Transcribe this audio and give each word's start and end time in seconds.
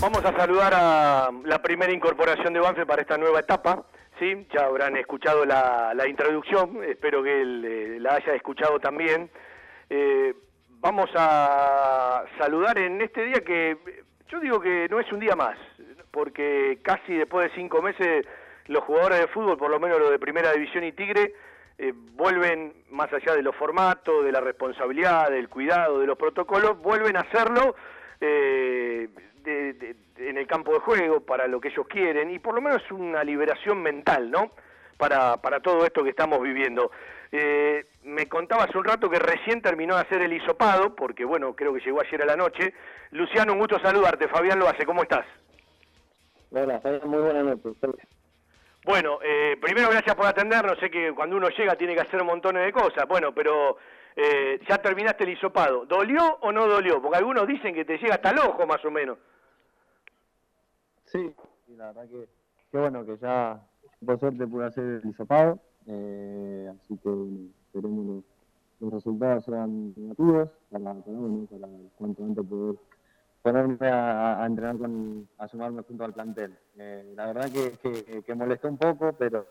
vamos 0.00 0.24
a 0.24 0.36
saludar 0.36 0.72
a 0.74 1.30
la 1.44 1.60
primera 1.60 1.92
incorporación 1.92 2.52
de 2.52 2.60
Banfield 2.60 2.86
para 2.86 3.02
esta 3.02 3.18
nueva 3.18 3.40
etapa. 3.40 3.84
¿sí? 4.18 4.46
Ya 4.52 4.64
habrán 4.64 4.96
escuchado 4.96 5.44
la, 5.44 5.92
introducción, 6.08 6.82
espero 6.84 7.22
que 7.22 7.42
eh, 7.42 8.00
la 8.00 8.14
haya 8.14 8.34
escuchado 8.34 8.78
también. 8.78 9.30
Eh, 9.90 10.34
vamos 10.80 11.10
a 11.14 12.24
saludar 12.38 12.78
en 12.78 13.00
este 13.02 13.24
día 13.24 13.40
que 13.44 13.76
yo 14.28 14.40
digo 14.40 14.60
que 14.60 14.88
no 14.90 15.00
es 15.00 15.12
un 15.12 15.20
día 15.20 15.36
más, 15.36 15.58
porque 16.10 16.78
casi 16.82 17.14
después 17.14 17.50
de 17.50 17.56
cinco 17.56 17.82
meses 17.82 18.26
los 18.66 18.84
jugadores 18.84 19.20
de 19.20 19.28
fútbol, 19.28 19.58
por 19.58 19.70
lo 19.70 19.80
menos 19.80 19.98
los 19.98 20.10
de 20.10 20.18
Primera 20.18 20.52
División 20.52 20.84
y 20.84 20.92
Tigre, 20.92 21.34
eh, 21.78 21.92
vuelven, 21.94 22.72
más 22.90 23.12
allá 23.12 23.34
de 23.34 23.42
los 23.42 23.56
formatos, 23.56 24.24
de 24.24 24.32
la 24.32 24.40
responsabilidad, 24.40 25.30
del 25.30 25.48
cuidado, 25.48 25.98
de 25.98 26.06
los 26.06 26.16
protocolos, 26.16 26.78
vuelven 26.80 27.16
a 27.16 27.20
hacerlo 27.20 27.74
eh, 28.20 29.08
en 29.46 30.38
el 30.38 30.46
campo 30.46 30.72
de 30.72 30.80
juego 30.80 31.20
para 31.20 31.46
lo 31.46 31.60
que 31.60 31.68
ellos 31.68 31.86
quieren 31.88 32.30
y 32.30 32.38
por 32.38 32.54
lo 32.54 32.60
menos 32.60 32.82
una 32.90 33.24
liberación 33.24 33.82
mental, 33.82 34.30
¿no? 34.30 34.52
Para, 34.96 35.36
para 35.38 35.60
todo 35.60 35.84
esto 35.84 36.04
que 36.04 36.10
estamos 36.10 36.40
viviendo. 36.40 36.90
Eh, 37.34 37.86
me 38.04 38.28
contaba 38.28 38.64
hace 38.64 38.76
un 38.76 38.84
rato 38.84 39.08
que 39.08 39.18
recién 39.18 39.62
terminó 39.62 39.94
de 39.94 40.02
hacer 40.02 40.20
el 40.20 40.32
hisopado, 40.32 40.94
porque 40.94 41.24
bueno, 41.24 41.56
creo 41.56 41.72
que 41.72 41.80
llegó 41.80 42.00
ayer 42.00 42.22
a 42.22 42.26
la 42.26 42.36
noche. 42.36 42.74
Luciano, 43.10 43.54
un 43.54 43.58
gusto 43.58 43.80
saludarte. 43.80 44.28
Fabián 44.28 44.58
lo 44.58 44.68
hace, 44.68 44.84
¿cómo 44.84 45.02
estás? 45.02 45.24
Hola, 46.50 46.80
muy 47.04 47.20
buenas 47.22 47.44
noches. 47.44 48.06
Bueno, 48.84 49.20
eh, 49.22 49.56
primero 49.60 49.88
gracias 49.88 50.14
por 50.14 50.26
atendernos. 50.26 50.78
Sé 50.78 50.90
que 50.90 51.12
cuando 51.14 51.36
uno 51.36 51.48
llega 51.48 51.76
tiene 51.76 51.94
que 51.94 52.02
hacer 52.02 52.22
montones 52.22 52.64
de 52.64 52.72
cosas. 52.72 53.08
Bueno, 53.08 53.32
pero 53.32 53.78
eh, 54.14 54.60
ya 54.68 54.78
terminaste 54.78 55.24
el 55.24 55.30
hisopado. 55.30 55.86
¿Dolió 55.86 56.38
o 56.42 56.52
no 56.52 56.66
dolió? 56.66 57.00
Porque 57.00 57.16
algunos 57.16 57.46
dicen 57.46 57.74
que 57.74 57.84
te 57.84 57.96
llega 57.96 58.16
hasta 58.16 58.30
el 58.30 58.40
ojo 58.40 58.66
más 58.66 58.84
o 58.84 58.90
menos. 58.90 59.18
Sí, 61.12 61.30
la 61.76 61.88
verdad 61.88 62.08
que, 62.08 62.26
qué 62.70 62.78
bueno 62.78 63.04
que 63.04 63.18
ya 63.18 63.60
por 64.04 64.18
suerte 64.18 64.46
pude 64.46 64.64
hacer 64.64 64.84
el 64.84 65.10
hisopado. 65.10 65.60
Eh, 65.86 66.72
así 66.74 66.96
que 66.96 67.10
esperemos 67.66 68.24
que 68.24 68.84
los 68.84 68.94
resultados 68.94 69.44
sean 69.44 69.92
negativos 69.94 70.48
para, 70.70 70.94
para, 70.94 71.02
para 71.50 71.68
cuanto 71.98 72.24
antes 72.24 72.46
poder 72.46 72.76
ponerme 73.42 73.88
a, 73.88 74.42
entrenar 74.46 74.78
con, 74.78 75.28
a 75.36 75.48
sumarme 75.48 75.82
junto 75.82 76.02
al 76.02 76.14
plantel. 76.14 76.56
Eh, 76.78 77.12
la 77.14 77.26
verdad 77.26 77.50
que, 77.50 78.22
que, 78.22 78.34
molestó 78.34 78.68
un 78.68 78.78
poco, 78.78 79.12
pero 79.12 79.46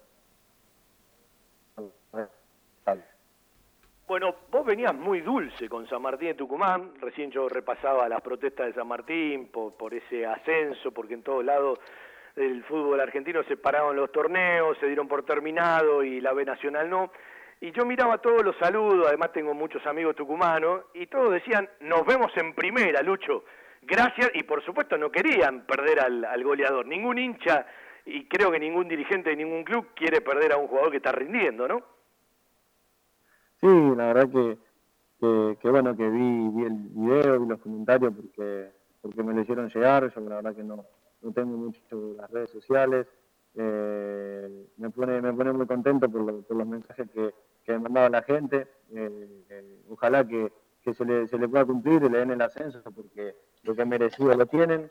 bueno, 4.12 4.36
vos 4.52 4.66
venías 4.66 4.94
muy 4.94 5.22
dulce 5.22 5.70
con 5.70 5.88
San 5.88 6.02
Martín 6.02 6.28
de 6.28 6.34
Tucumán, 6.34 6.92
recién 7.00 7.32
yo 7.32 7.48
repasaba 7.48 8.10
las 8.10 8.20
protestas 8.20 8.68
de 8.68 8.74
San 8.74 8.86
Martín 8.86 9.48
por, 9.48 9.78
por 9.78 9.94
ese 9.94 10.26
ascenso, 10.26 10.92
porque 10.92 11.14
en 11.14 11.24
todos 11.24 11.46
lados 11.46 11.80
del 12.36 12.62
fútbol 12.66 13.00
argentino 13.00 13.42
se 13.44 13.56
pararon 13.56 13.96
los 13.96 14.12
torneos, 14.12 14.78
se 14.80 14.88
dieron 14.88 15.08
por 15.08 15.24
terminado 15.24 16.04
y 16.04 16.20
la 16.20 16.34
B 16.34 16.44
Nacional 16.44 16.90
no. 16.90 17.10
Y 17.62 17.72
yo 17.72 17.86
miraba 17.86 18.18
todos 18.18 18.44
los 18.44 18.58
saludos, 18.58 19.08
además 19.08 19.32
tengo 19.32 19.54
muchos 19.54 19.86
amigos 19.88 20.14
tucumanos, 20.14 20.88
y 20.94 21.08
todos 21.08 21.32
decían, 21.32 21.70
nos 21.80 22.06
vemos 22.06 22.36
en 22.36 22.54
primera, 22.54 23.02
Lucho. 23.02 23.46
Gracias, 23.82 24.30
y 24.34 24.44
por 24.44 24.62
supuesto 24.66 24.98
no 24.98 25.10
querían 25.10 25.66
perder 25.66 26.02
al, 26.02 26.26
al 26.26 26.44
goleador. 26.44 26.86
Ningún 26.86 27.18
hincha, 27.18 27.66
y 28.06 28.26
creo 28.26 28.52
que 28.52 28.60
ningún 28.60 28.90
dirigente 28.90 29.30
de 29.30 29.38
ningún 29.38 29.64
club 29.64 29.92
quiere 29.96 30.20
perder 30.20 30.52
a 30.52 30.58
un 30.58 30.68
jugador 30.68 30.92
que 30.92 30.98
está 30.98 31.14
rindiendo, 31.14 31.66
¿no? 31.66 32.01
Sí, 33.62 33.68
la 33.68 34.14
verdad 34.14 34.30
que, 34.32 34.58
que, 35.60 35.70
bueno, 35.70 35.96
que 35.96 36.10
vi, 36.10 36.50
vi 36.50 36.64
el 36.64 36.74
video, 36.74 37.40
vi 37.42 37.48
los 37.48 37.60
comentarios 37.60 38.12
porque, 38.16 38.72
porque 39.02 39.22
me 39.24 39.36
lo 39.36 39.42
hicieron 39.42 39.70
llegar, 39.70 40.12
yo 40.14 40.22
la 40.22 40.38
verdad 40.38 40.56
que 40.56 40.64
no, 40.64 40.84
no 41.22 41.32
tengo 41.32 41.58
mucho 41.58 42.16
las 42.18 42.32
redes 42.32 42.50
sociales, 42.50 43.06
eh, 43.54 44.66
me, 44.78 44.90
pone, 44.90 45.22
me 45.22 45.32
pone 45.32 45.54
muy 45.54 45.68
contento 45.68 46.10
por, 46.10 46.44
por 46.44 46.58
los 46.58 46.66
mensajes 46.66 47.08
que, 47.12 47.36
que 47.64 47.74
me 47.74 47.80
mandaba 47.80 48.10
la 48.10 48.24
gente, 48.24 48.68
eh, 48.96 49.44
eh, 49.50 49.82
ojalá 49.90 50.28
que, 50.28 50.52
que 50.82 50.96
se, 50.96 51.06
le, 51.06 51.28
se 51.28 51.38
le 51.38 51.48
pueda 51.48 51.64
cumplir 51.66 52.02
y 52.02 52.10
le 52.10 52.18
den 52.18 52.32
el 52.32 52.42
ascenso 52.42 52.82
porque 52.92 53.36
lo 53.62 53.76
que 53.76 53.86
merecido 53.86 54.34
lo 54.34 54.48
tienen, 54.48 54.90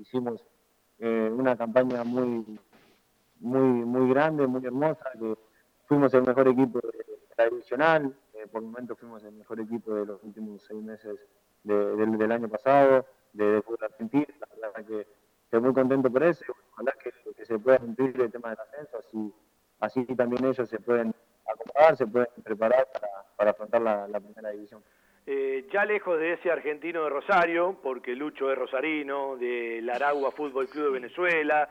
hicimos 0.00 0.44
una 0.98 1.56
campaña 1.56 2.02
muy, 2.02 2.44
muy, 3.38 3.62
muy 3.62 4.10
grande, 4.10 4.46
muy 4.48 4.64
hermosa, 4.66 5.04
que 5.18 5.38
fuimos 5.86 6.12
el 6.14 6.24
mejor 6.24 6.48
equipo 6.48 6.80
de, 6.80 7.19
divisional, 7.48 8.14
eh, 8.34 8.46
por 8.50 8.62
el 8.62 8.68
momento 8.68 8.96
fuimos 8.96 9.22
el 9.24 9.32
mejor 9.32 9.60
equipo 9.60 9.94
de 9.94 10.06
los 10.06 10.22
últimos 10.22 10.62
seis 10.62 10.82
meses 10.82 11.18
del, 11.62 12.32
año 12.32 12.48
pasado, 12.48 13.06
de, 13.32 13.62
fútbol 13.62 13.84
argentino, 13.84 14.26
la 14.60 14.68
verdad 14.68 14.86
que 14.86 15.06
estoy 15.44 15.60
muy 15.60 15.72
contento 15.72 16.10
por 16.10 16.22
eso, 16.22 16.44
ojalá 16.72 16.92
que, 17.02 17.12
se 17.44 17.58
pueda 17.58 17.78
cumplir 17.78 18.20
el 18.20 18.30
tema 18.30 18.50
del 18.50 18.58
ascenso, 18.60 18.98
así, 18.98 19.32
así 19.80 20.04
también 20.14 20.44
ellos 20.44 20.68
se 20.68 20.78
pueden 20.78 21.14
acomodar, 21.46 21.96
se 21.96 22.06
pueden 22.06 22.28
preparar 22.44 22.86
para, 23.36 23.50
afrontar 23.50 23.80
la, 23.80 24.20
primera 24.20 24.50
división. 24.50 24.82
Eh, 25.26 25.66
ya 25.72 25.84
lejos 25.84 26.18
de 26.18 26.34
ese 26.34 26.50
argentino 26.50 27.04
de 27.04 27.10
Rosario, 27.10 27.78
porque 27.82 28.14
Lucho 28.14 28.50
es 28.50 28.58
rosarino, 28.58 29.36
de 29.36 29.88
Aragua 29.92 30.32
Fútbol 30.32 30.68
Club 30.68 30.86
de 30.86 30.90
Venezuela, 30.92 31.68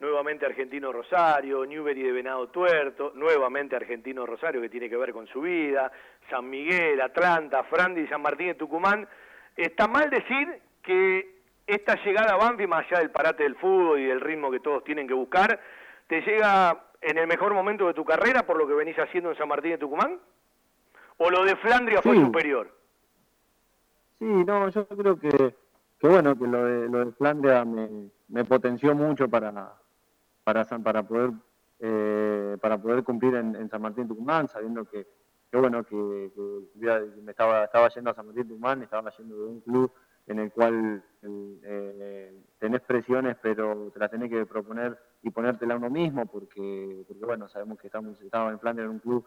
nuevamente 0.00 0.46
Argentino 0.46 0.92
Rosario, 0.92 1.64
Newbery 1.66 2.02
de 2.02 2.12
Venado 2.12 2.48
Tuerto, 2.48 3.12
nuevamente 3.14 3.76
Argentino 3.76 4.24
Rosario 4.26 4.60
que 4.60 4.68
tiene 4.68 4.88
que 4.88 4.96
ver 4.96 5.12
con 5.12 5.26
su 5.26 5.40
vida, 5.40 5.90
San 6.30 6.48
Miguel, 6.48 7.00
Atlanta, 7.00 7.64
Frandi 7.64 8.02
y 8.02 8.06
San 8.06 8.22
Martín 8.22 8.48
de 8.48 8.54
Tucumán. 8.54 9.08
Está 9.56 9.88
mal 9.88 10.08
decir 10.08 10.60
que 10.82 11.38
esta 11.66 11.96
llegada 12.04 12.34
a 12.34 12.36
Banfi, 12.36 12.66
más 12.66 12.86
allá 12.86 13.00
del 13.00 13.10
parate 13.10 13.42
del 13.42 13.56
fútbol 13.56 13.98
y 13.98 14.06
del 14.06 14.20
ritmo 14.20 14.50
que 14.50 14.60
todos 14.60 14.84
tienen 14.84 15.08
que 15.08 15.14
buscar, 15.14 15.60
te 16.06 16.20
llega 16.22 16.84
en 17.00 17.18
el 17.18 17.26
mejor 17.26 17.52
momento 17.52 17.86
de 17.86 17.94
tu 17.94 18.04
carrera 18.04 18.44
por 18.44 18.56
lo 18.56 18.66
que 18.66 18.74
venís 18.74 18.98
haciendo 18.98 19.30
en 19.30 19.36
San 19.36 19.48
Martín 19.48 19.72
de 19.72 19.78
Tucumán? 19.78 20.18
¿O 21.18 21.30
lo 21.30 21.44
de 21.44 21.56
Flandria 21.56 22.00
fue 22.00 22.14
superior? 22.14 22.70
Sí, 24.20 24.24
no, 24.24 24.68
yo 24.68 24.86
creo 24.86 25.18
que, 25.18 25.54
que 26.00 26.08
bueno, 26.08 26.38
que 26.38 26.46
lo 26.46 26.64
de, 26.64 26.88
lo 26.88 27.04
de 27.04 27.12
Flandria 27.12 27.64
me, 27.64 28.10
me 28.28 28.44
potenció 28.44 28.94
mucho 28.94 29.28
para, 29.28 29.50
para, 30.48 30.64
para 30.64 31.02
poder 31.02 31.30
eh, 31.78 32.56
para 32.62 32.78
poder 32.78 33.04
cumplir 33.04 33.34
en, 33.34 33.68
San 33.68 33.82
Martín 33.82 34.08
Tucumán, 34.08 34.48
sabiendo 34.48 34.86
que, 34.86 35.06
bueno, 35.52 35.84
que, 35.84 36.30
me 37.22 37.32
estaba, 37.32 37.64
estaba 37.64 37.88
yendo 37.90 38.10
a 38.10 38.14
San 38.14 38.26
Martín 38.26 38.48
Tucumán, 38.48 38.82
estaba 38.82 39.10
yendo 39.10 39.36
de 39.36 39.44
un 39.44 39.60
club 39.60 39.92
en 40.26 40.38
el 40.38 40.50
cual 40.50 41.02
eh, 41.22 42.32
tenés 42.58 42.80
presiones, 42.80 43.36
pero 43.42 43.90
te 43.92 43.98
las 43.98 44.10
tenés 44.10 44.30
que 44.30 44.46
proponer 44.46 44.98
y 45.22 45.28
ponértela 45.28 45.76
uno 45.76 45.90
mismo, 45.90 46.24
porque, 46.24 47.04
porque 47.06 47.26
bueno, 47.26 47.46
sabemos 47.46 47.78
que 47.78 47.88
estamos, 47.88 48.18
estaba 48.22 48.50
en 48.50 48.58
Flanders 48.58 48.86
en 48.86 48.92
un 48.92 49.00
club 49.00 49.26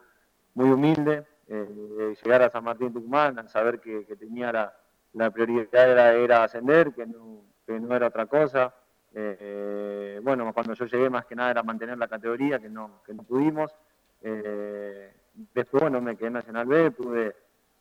muy 0.54 0.70
humilde, 0.70 1.24
eh, 1.46 2.14
llegar 2.20 2.42
a 2.42 2.50
San 2.50 2.64
Martín 2.64 2.92
Tucumán, 2.92 3.48
saber 3.48 3.78
que, 3.80 4.04
tenía 4.18 4.52
la, 4.52 4.76
la 5.12 5.30
prioridad 5.30 5.88
era, 5.88 6.12
era 6.14 6.42
ascender, 6.42 6.92
que 6.92 7.06
no, 7.06 7.44
que 7.64 7.78
no 7.78 7.94
era 7.94 8.08
otra 8.08 8.26
cosa, 8.26 8.74
eh, 9.14 10.20
bueno, 10.22 10.52
cuando 10.52 10.74
yo 10.74 10.86
llegué 10.86 11.10
más 11.10 11.26
que 11.26 11.34
nada 11.34 11.50
era 11.50 11.62
mantener 11.62 11.98
la 11.98 12.08
categoría, 12.08 12.58
que 12.58 12.68
no, 12.68 13.02
que 13.04 13.14
no 13.14 13.22
pudimos. 13.22 13.74
Eh, 14.22 15.12
después, 15.54 15.82
bueno, 15.82 16.00
me 16.00 16.16
quedé 16.16 16.28
en 16.28 16.34
Nacional 16.34 16.66
B, 16.66 16.90
pude, 16.92 17.34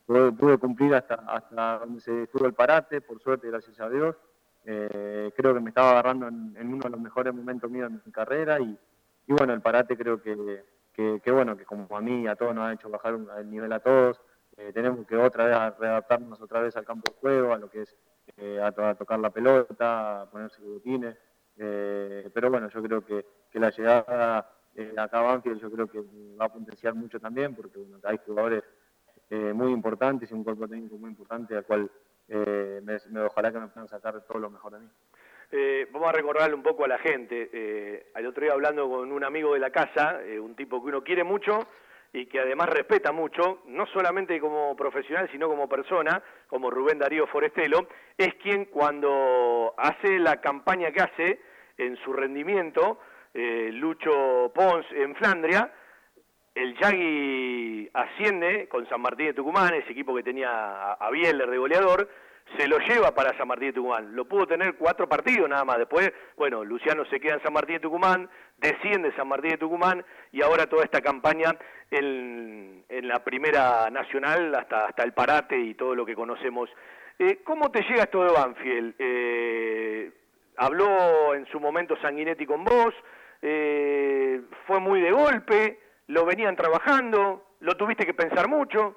pude, 0.06 0.58
cumplir 0.58 0.94
hasta, 0.96 1.16
hasta 1.16 1.80
donde 1.80 2.02
se 2.02 2.24
estuvo 2.24 2.46
el 2.46 2.54
parate, 2.54 3.02
por 3.02 3.22
suerte, 3.22 3.48
gracias 3.48 3.80
a 3.80 3.90
Dios. 3.90 4.16
Eh, 4.66 5.32
creo 5.36 5.54
que 5.54 5.60
me 5.60 5.70
estaba 5.70 5.92
agarrando 5.92 6.28
en, 6.28 6.56
uno 6.58 6.84
de 6.84 6.90
los 6.90 7.00
mejores 7.00 7.34
momentos 7.34 7.70
míos 7.72 7.92
de 7.92 8.00
mi 8.06 8.12
carrera 8.12 8.60
y, 8.60 8.78
y 9.28 9.34
bueno, 9.34 9.54
el 9.54 9.62
parate 9.62 9.98
creo 9.98 10.22
que, 10.22 10.64
que, 10.94 11.32
bueno, 11.32 11.58
que 11.58 11.66
como 11.66 11.88
a 11.96 12.02
mí, 12.02 12.28
a 12.28 12.36
todos 12.36 12.54
nos 12.54 12.66
ha 12.66 12.74
hecho 12.74 12.90
bajar 12.90 13.18
el 13.40 13.50
nivel 13.50 13.72
a 13.74 13.80
todos. 13.80 14.22
tenemos 14.74 15.08
que 15.08 15.16
otra 15.16 15.46
vez 15.46 15.80
readaptarnos 15.80 16.40
otra 16.42 16.60
vez 16.60 16.76
al 16.76 16.86
campo 16.86 17.12
de 17.12 17.20
juego, 17.20 17.54
a 17.54 17.58
lo 17.58 17.70
que 17.72 17.84
es 17.84 17.96
eh, 18.38 18.60
a, 18.62 18.72
tocar 18.96 19.20
la 19.20 19.30
pelota, 19.30 20.22
a 20.22 20.26
ponerse 20.30 20.62
botines. 20.62 21.18
Eh, 21.64 22.28
pero 22.34 22.50
bueno, 22.50 22.70
yo 22.70 22.82
creo 22.82 23.06
que, 23.06 23.24
la 23.54 23.70
llegada 23.70 24.50
eh, 24.76 24.94
acá 24.98 25.20
a 25.20 25.44
yo 25.44 25.72
creo 25.72 25.88
que 25.88 26.00
va 26.40 26.46
a 26.46 26.54
potenciar 26.54 26.96
mucho 26.96 27.20
también, 27.20 27.54
porque 27.54 27.78
bueno, 27.78 28.00
hay 28.04 28.18
jugadores 28.26 28.64
eh, 29.30 29.54
muy 29.54 29.72
importantes 29.72 30.32
y 30.32 30.34
un 30.34 30.44
cuerpo 30.44 30.68
técnico 30.68 30.98
muy 30.98 31.12
importante, 31.12 31.56
al 31.56 31.66
cual 31.66 31.92
me, 32.28 33.22
ojalá 33.22 33.52
que 33.52 33.60
me 33.60 33.68
puedan 33.68 33.90
sacar 33.90 34.22
todo 34.22 34.40
lo 34.40 34.50
mejor 34.50 34.72
de 34.72 34.80
mí. 34.80 35.88
vamos 35.92 36.10
a 36.10 36.14
recordarle 36.14 36.56
un 36.56 36.64
poco 36.64 36.86
a 36.86 36.88
la 36.88 36.98
gente. 36.98 38.08
al 38.16 38.26
otro 38.26 38.44
día 38.44 38.54
hablando 38.54 38.90
con 38.90 39.12
un 39.12 39.24
amigo 39.24 39.54
de 39.54 39.60
la 39.60 39.70
casa, 39.70 40.20
un 40.42 40.56
tipo 40.56 40.82
que 40.82 40.90
uno 40.90 41.04
quiere 41.04 41.24
mucho, 41.24 41.68
y 42.14 42.26
que 42.26 42.40
además 42.40 42.70
respeta 42.70 43.12
mucho, 43.12 43.60
no 43.68 43.86
solamente 43.88 44.40
como 44.40 44.76
profesional, 44.76 45.30
sino 45.32 45.48
como 45.48 45.70
persona, 45.70 46.24
como 46.48 46.72
Rubén 46.72 47.00
Darío 47.00 47.28
Forestelo, 47.28 47.88
es 48.18 48.34
quien 48.36 48.66
cuando 48.66 49.74
hace 49.78 50.20
la 50.20 50.42
campaña 50.42 50.92
que 50.92 51.02
hace 51.02 51.51
en 51.82 51.98
su 51.98 52.14
rendimiento, 52.14 53.00
eh, 53.34 53.70
Lucho 53.74 54.52
Pons 54.54 54.86
en 54.92 55.16
Flandria, 55.16 55.72
el 56.54 56.78
Yagui 56.78 57.90
asciende 57.94 58.68
con 58.68 58.88
San 58.90 59.02
Martín 59.02 59.28
de 59.28 59.34
Tucumán, 59.34 59.74
ese 59.74 59.92
equipo 59.92 60.14
que 60.14 60.24
tenía 60.24 60.94
a 60.94 61.10
Bieler 61.10 61.50
de 61.50 61.58
goleador, 61.58 62.10
se 62.58 62.68
lo 62.68 62.78
lleva 62.80 63.16
para 63.16 63.36
San 63.38 63.48
Martín 63.48 63.70
de 63.70 63.74
Tucumán. 63.74 64.16
Lo 64.16 64.26
pudo 64.26 64.46
tener 64.46 64.76
cuatro 64.76 65.08
partidos 65.08 65.50
nada 65.50 65.64
más. 65.64 65.78
Después, 65.78 66.12
bueno, 66.36 66.64
Luciano 66.64 67.06
se 67.06 67.20
queda 67.20 67.36
en 67.36 67.44
San 67.44 67.54
Martín 67.54 67.76
de 67.76 67.82
Tucumán, 67.82 68.30
desciende 68.58 69.16
San 69.16 69.28
Martín 69.28 69.52
de 69.52 69.58
Tucumán 69.58 70.06
y 70.32 70.42
ahora 70.42 70.68
toda 70.68 70.84
esta 70.84 71.02
campaña 71.02 71.56
en, 71.90 72.84
la 72.90 73.24
primera 73.24 73.90
nacional 73.90 74.54
hasta, 74.54 74.86
hasta 74.86 75.04
el 75.04 75.14
parate 75.14 75.58
y 75.58 75.74
todo 75.74 75.96
lo 75.96 76.06
que 76.06 76.16
conocemos. 76.16 76.70
Eh, 77.18 77.40
¿Cómo 77.44 77.72
te 77.72 77.82
llega 77.84 78.04
esto 78.04 78.24
de 78.24 78.32
Banfield? 78.32 78.96
Eh, 79.00 80.12
¿Habló 80.62 81.34
en 81.34 81.48
su 81.48 81.60
momento 81.60 81.96
Sanguinetti 82.04 82.46
con 82.46 82.64
vos? 82.64 82.94
Eh, 83.42 84.44
¿Fue 84.68 84.80
muy 84.80 85.02
de 85.02 85.12
golpe? 85.12 85.80
¿Lo 86.06 86.24
venían 86.24 86.56
trabajando? 86.56 87.56
¿Lo 87.62 87.76
tuviste 87.76 88.06
que 88.06 88.14
pensar 88.14 88.48
mucho? 88.48 88.96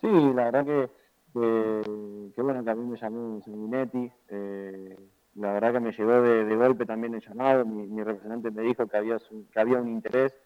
Sí, 0.00 0.32
la 0.32 0.44
verdad 0.44 0.64
que, 0.64 0.88
que, 1.32 2.42
bueno, 2.42 2.62
que 2.62 2.70
a 2.70 2.74
mí 2.76 2.88
me 2.88 2.96
llamó 2.96 3.40
Sanguinetti. 3.42 4.12
Eh, 4.28 4.96
la 5.34 5.54
verdad 5.54 5.72
que 5.72 5.80
me 5.80 5.90
llegó 5.90 6.22
de, 6.22 6.54
golpe 6.54 6.86
también 6.86 7.14
el 7.14 7.20
llamado. 7.20 7.66
Mi, 7.66 8.00
representante 8.00 8.52
me 8.52 8.62
dijo 8.62 8.86
que 8.86 8.96
había, 8.96 9.18
que 9.52 9.58
había 9.58 9.78
un 9.78 9.88
interés. 9.88 10.40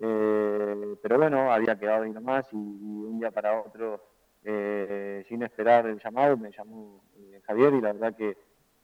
Eh, 0.00 0.96
pero 1.02 1.16
bueno, 1.16 1.50
había 1.50 1.78
quedado 1.78 2.02
ahí 2.02 2.12
nomás 2.12 2.46
y, 2.52 2.56
un 2.56 3.20
día 3.20 3.30
para 3.30 3.58
otro, 3.58 4.02
eh, 4.44 5.24
sin 5.30 5.42
esperar 5.44 5.86
el 5.86 5.98
llamado, 5.98 6.36
me 6.36 6.50
llamó 6.50 7.00
Javier 7.46 7.72
y 7.72 7.80
la 7.80 7.94
verdad 7.94 8.14
que, 8.14 8.36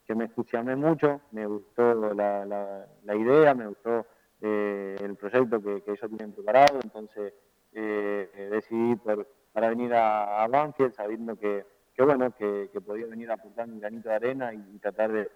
que 0.07 0.15
me 0.15 0.25
entusiasmé 0.25 0.77
mucho, 0.77 1.21
me 1.33 1.47
gustó 1.47 1.95
la, 2.15 2.45
la, 2.45 3.17
idea, 3.17 3.55
me 3.55 3.67
gustó 3.69 4.07
el 4.41 5.17
proyecto 5.17 5.63
que, 5.63 5.83
que 5.83 5.93
ellos 5.93 6.11
tienen 6.11 6.33
preparado, 6.33 6.81
entonces 6.83 7.33
decidí 7.73 8.97
por, 8.97 9.27
para 9.53 9.69
venir 9.69 9.93
a, 9.95 10.47
Banfield 10.49 10.95
sabiendo 10.95 11.37
que, 11.37 11.65
bueno, 11.99 12.35
que, 12.35 12.69
podía 12.85 13.07
venir 13.07 13.31
a 13.31 13.35
aportar 13.35 13.69
un 13.69 13.81
granito 13.81 14.09
de 14.09 14.15
arena 14.15 14.53
y, 14.53 14.79
tratar 14.79 15.13
de, 15.13 15.31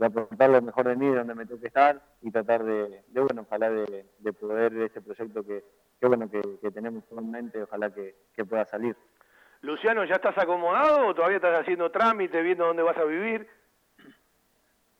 aportar 0.00 0.50
lo 0.50 0.62
mejor 0.62 0.88
de 0.88 0.96
mí, 0.96 1.08
donde 1.08 1.34
me 1.34 1.46
toque 1.46 1.66
estar 1.66 2.00
y 2.20 2.30
tratar 2.30 2.64
de, 2.64 3.02
bueno, 3.12 3.42
ojalá 3.42 3.70
de, 3.70 4.32
poder 4.38 4.76
ese 4.76 5.00
proyecto 5.00 5.44
que, 5.44 5.64
bueno, 6.06 6.30
que, 6.30 6.70
tenemos 6.70 7.04
en 7.10 7.30
mente, 7.30 7.62
ojalá 7.62 7.90
que, 7.90 8.14
pueda 8.44 8.64
salir. 8.66 8.96
Luciano, 9.62 10.04
¿ya 10.04 10.16
estás 10.16 10.36
acomodado 10.38 11.06
o 11.06 11.14
todavía 11.14 11.36
estás 11.36 11.60
haciendo 11.60 11.90
trámite, 11.90 12.42
viendo 12.42 12.66
dónde 12.66 12.82
vas 12.82 12.96
a 12.96 13.04
vivir? 13.04 13.46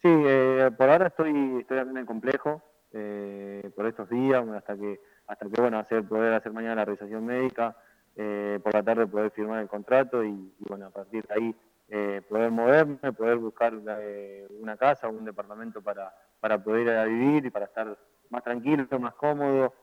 Sí, 0.03 0.09
eh, 0.09 0.71
por 0.77 0.91
ahora 0.91 1.07
estoy, 1.07 1.61
estoy 1.61 1.79
en 1.79 1.97
el 1.97 2.07
complejo, 2.07 2.61
eh, 2.93 3.71
por 3.77 3.87
estos 3.87 4.09
días, 4.11 4.47
hasta 4.49 4.77
que, 4.77 5.01
hasta 5.27 5.47
que 5.49 5.61
bueno, 5.61 5.79
hacer, 5.79 6.05
poder 6.05 6.35
hacer 6.35 6.53
mañana 6.53 6.75
la 6.75 6.85
realización 6.85 7.25
médica, 7.25 7.77
eh, 8.15 8.61
por 8.63 8.75
la 8.75 8.83
tarde 8.83 9.07
poder 9.07 9.31
firmar 9.31 9.63
el 9.63 9.69
contrato 9.69 10.23
y, 10.23 10.53
bueno, 10.69 10.87
a 10.87 10.91
partir 10.91 11.25
de 11.27 11.35
ahí 11.35 11.57
eh, 11.89 12.21
poder 12.29 12.51
moverme, 12.51 13.13
poder 13.13 13.39
buscar 13.39 13.73
eh, 14.01 14.47
una 14.61 14.77
casa 14.77 15.09
o 15.09 15.13
un 15.13 15.25
departamento 15.25 15.81
para, 15.81 16.15
para 16.39 16.63
poder 16.63 16.83
ir 16.83 16.91
a 16.91 17.05
vivir 17.05 17.47
y 17.47 17.51
para 17.51 17.67
estar 17.67 17.97
más 18.29 18.45
tranquilo, 18.45 18.87
más 18.99 19.15
cómodo, 19.15 19.75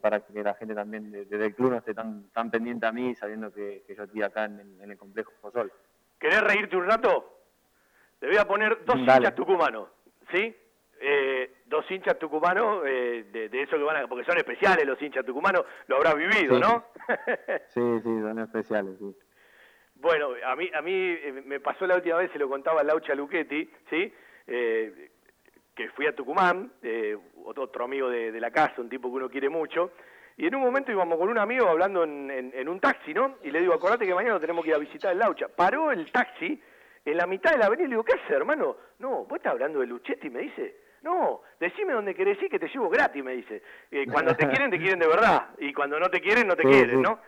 para 0.00 0.20
que 0.20 0.42
la 0.44 0.54
gente 0.54 0.76
también 0.76 1.10
desde 1.10 1.46
el 1.46 1.54
club 1.54 1.70
no 1.70 1.78
esté 1.78 1.92
tan, 1.92 2.30
tan 2.30 2.52
pendiente 2.52 2.86
a 2.86 2.92
mí 2.92 3.16
sabiendo 3.16 3.52
que, 3.52 3.84
yo 3.88 4.04
estoy 4.04 4.22
acá 4.22 4.44
en, 4.44 4.78
el 4.80 4.96
complejo 4.96 5.32
Fosol. 5.40 5.72
¿Querés 6.20 6.40
reírte 6.42 6.76
un 6.76 6.86
rato? 6.86 7.37
Te 8.18 8.26
voy 8.26 8.36
a 8.36 8.44
poner 8.44 8.84
dos 8.84 8.96
hinchas 8.96 9.34
tucumanos, 9.34 9.88
¿sí? 10.32 10.54
Eh, 11.00 11.52
dos 11.66 11.88
hinchas 11.90 12.18
tucumanos, 12.18 12.82
eh, 12.84 13.26
de, 13.30 13.62
eso 13.62 13.76
que 13.76 13.82
van 13.84 13.96
a, 13.96 14.08
porque 14.08 14.24
son 14.24 14.36
especiales 14.36 14.84
los 14.84 15.00
hinchas 15.00 15.24
tucumanos, 15.24 15.64
lo 15.86 15.96
habrás 15.96 16.16
vivido, 16.16 16.58
¿no? 16.58 16.86
sí, 17.68 17.80
sí, 18.02 18.20
son 18.20 18.38
especiales, 18.40 18.98
sí. 18.98 19.14
Bueno, 19.94 20.30
a 20.44 20.56
mí, 20.56 20.68
a 20.74 20.82
mí 20.82 20.92
eh, 20.92 21.42
me 21.44 21.60
pasó 21.60 21.86
la 21.86 21.96
última 21.96 22.16
vez, 22.16 22.32
se 22.32 22.38
lo 22.38 22.48
contaba 22.48 22.82
Laucha 22.82 23.14
Luchetti, 23.14 23.70
¿sí? 23.90 24.12
que 24.46 25.90
fui 25.94 26.06
a 26.06 26.16
Tucumán, 26.16 26.72
otro 27.44 27.84
amigo 27.84 28.08
de, 28.08 28.40
la 28.40 28.50
casa, 28.50 28.80
un 28.80 28.88
tipo 28.88 29.10
que 29.10 29.16
uno 29.16 29.28
quiere 29.28 29.48
mucho, 29.48 29.92
y 30.36 30.46
en 30.46 30.54
un 30.54 30.62
momento 30.62 30.90
íbamos 30.90 31.18
con 31.18 31.28
un 31.28 31.38
amigo 31.38 31.68
hablando 31.68 32.02
en, 32.02 32.68
un 32.68 32.80
taxi, 32.80 33.12
¿no? 33.12 33.36
Y 33.44 33.50
le 33.50 33.60
digo, 33.60 33.74
acordate 33.74 34.06
que 34.06 34.14
mañana 34.14 34.40
tenemos 34.40 34.64
que 34.64 34.70
ir 34.70 34.76
a 34.76 34.78
visitar 34.78 35.12
el 35.12 35.18
Laucha. 35.18 35.48
Paró 35.48 35.92
el 35.92 36.10
taxi 36.10 36.60
en 37.04 37.16
la 37.16 37.26
mitad 37.26 37.52
de 37.52 37.58
la 37.58 37.66
avenida 37.66 37.86
y 37.86 37.88
le 37.88 37.94
digo, 37.94 38.04
¿qué 38.04 38.14
haces, 38.14 38.30
hermano? 38.30 38.76
No, 38.98 39.24
vos 39.24 39.36
estás 39.36 39.52
hablando 39.52 39.80
de 39.80 39.86
Luchetti, 39.86 40.30
me 40.30 40.40
dice. 40.40 40.76
No, 41.02 41.42
decime 41.60 41.92
dónde 41.92 42.14
querés 42.14 42.42
ir 42.42 42.50
que 42.50 42.58
te 42.58 42.68
llevo 42.68 42.88
gratis, 42.88 43.22
me 43.22 43.32
dice. 43.32 43.62
Eh, 43.90 44.06
cuando 44.10 44.34
te 44.34 44.48
quieren, 44.48 44.70
te 44.70 44.78
quieren 44.78 44.98
de 44.98 45.06
verdad. 45.06 45.50
Y 45.58 45.72
cuando 45.72 45.98
no 46.00 46.10
te 46.10 46.20
quieren, 46.20 46.48
no 46.48 46.56
te 46.56 46.64
quieren, 46.64 47.02
¿no? 47.02 47.18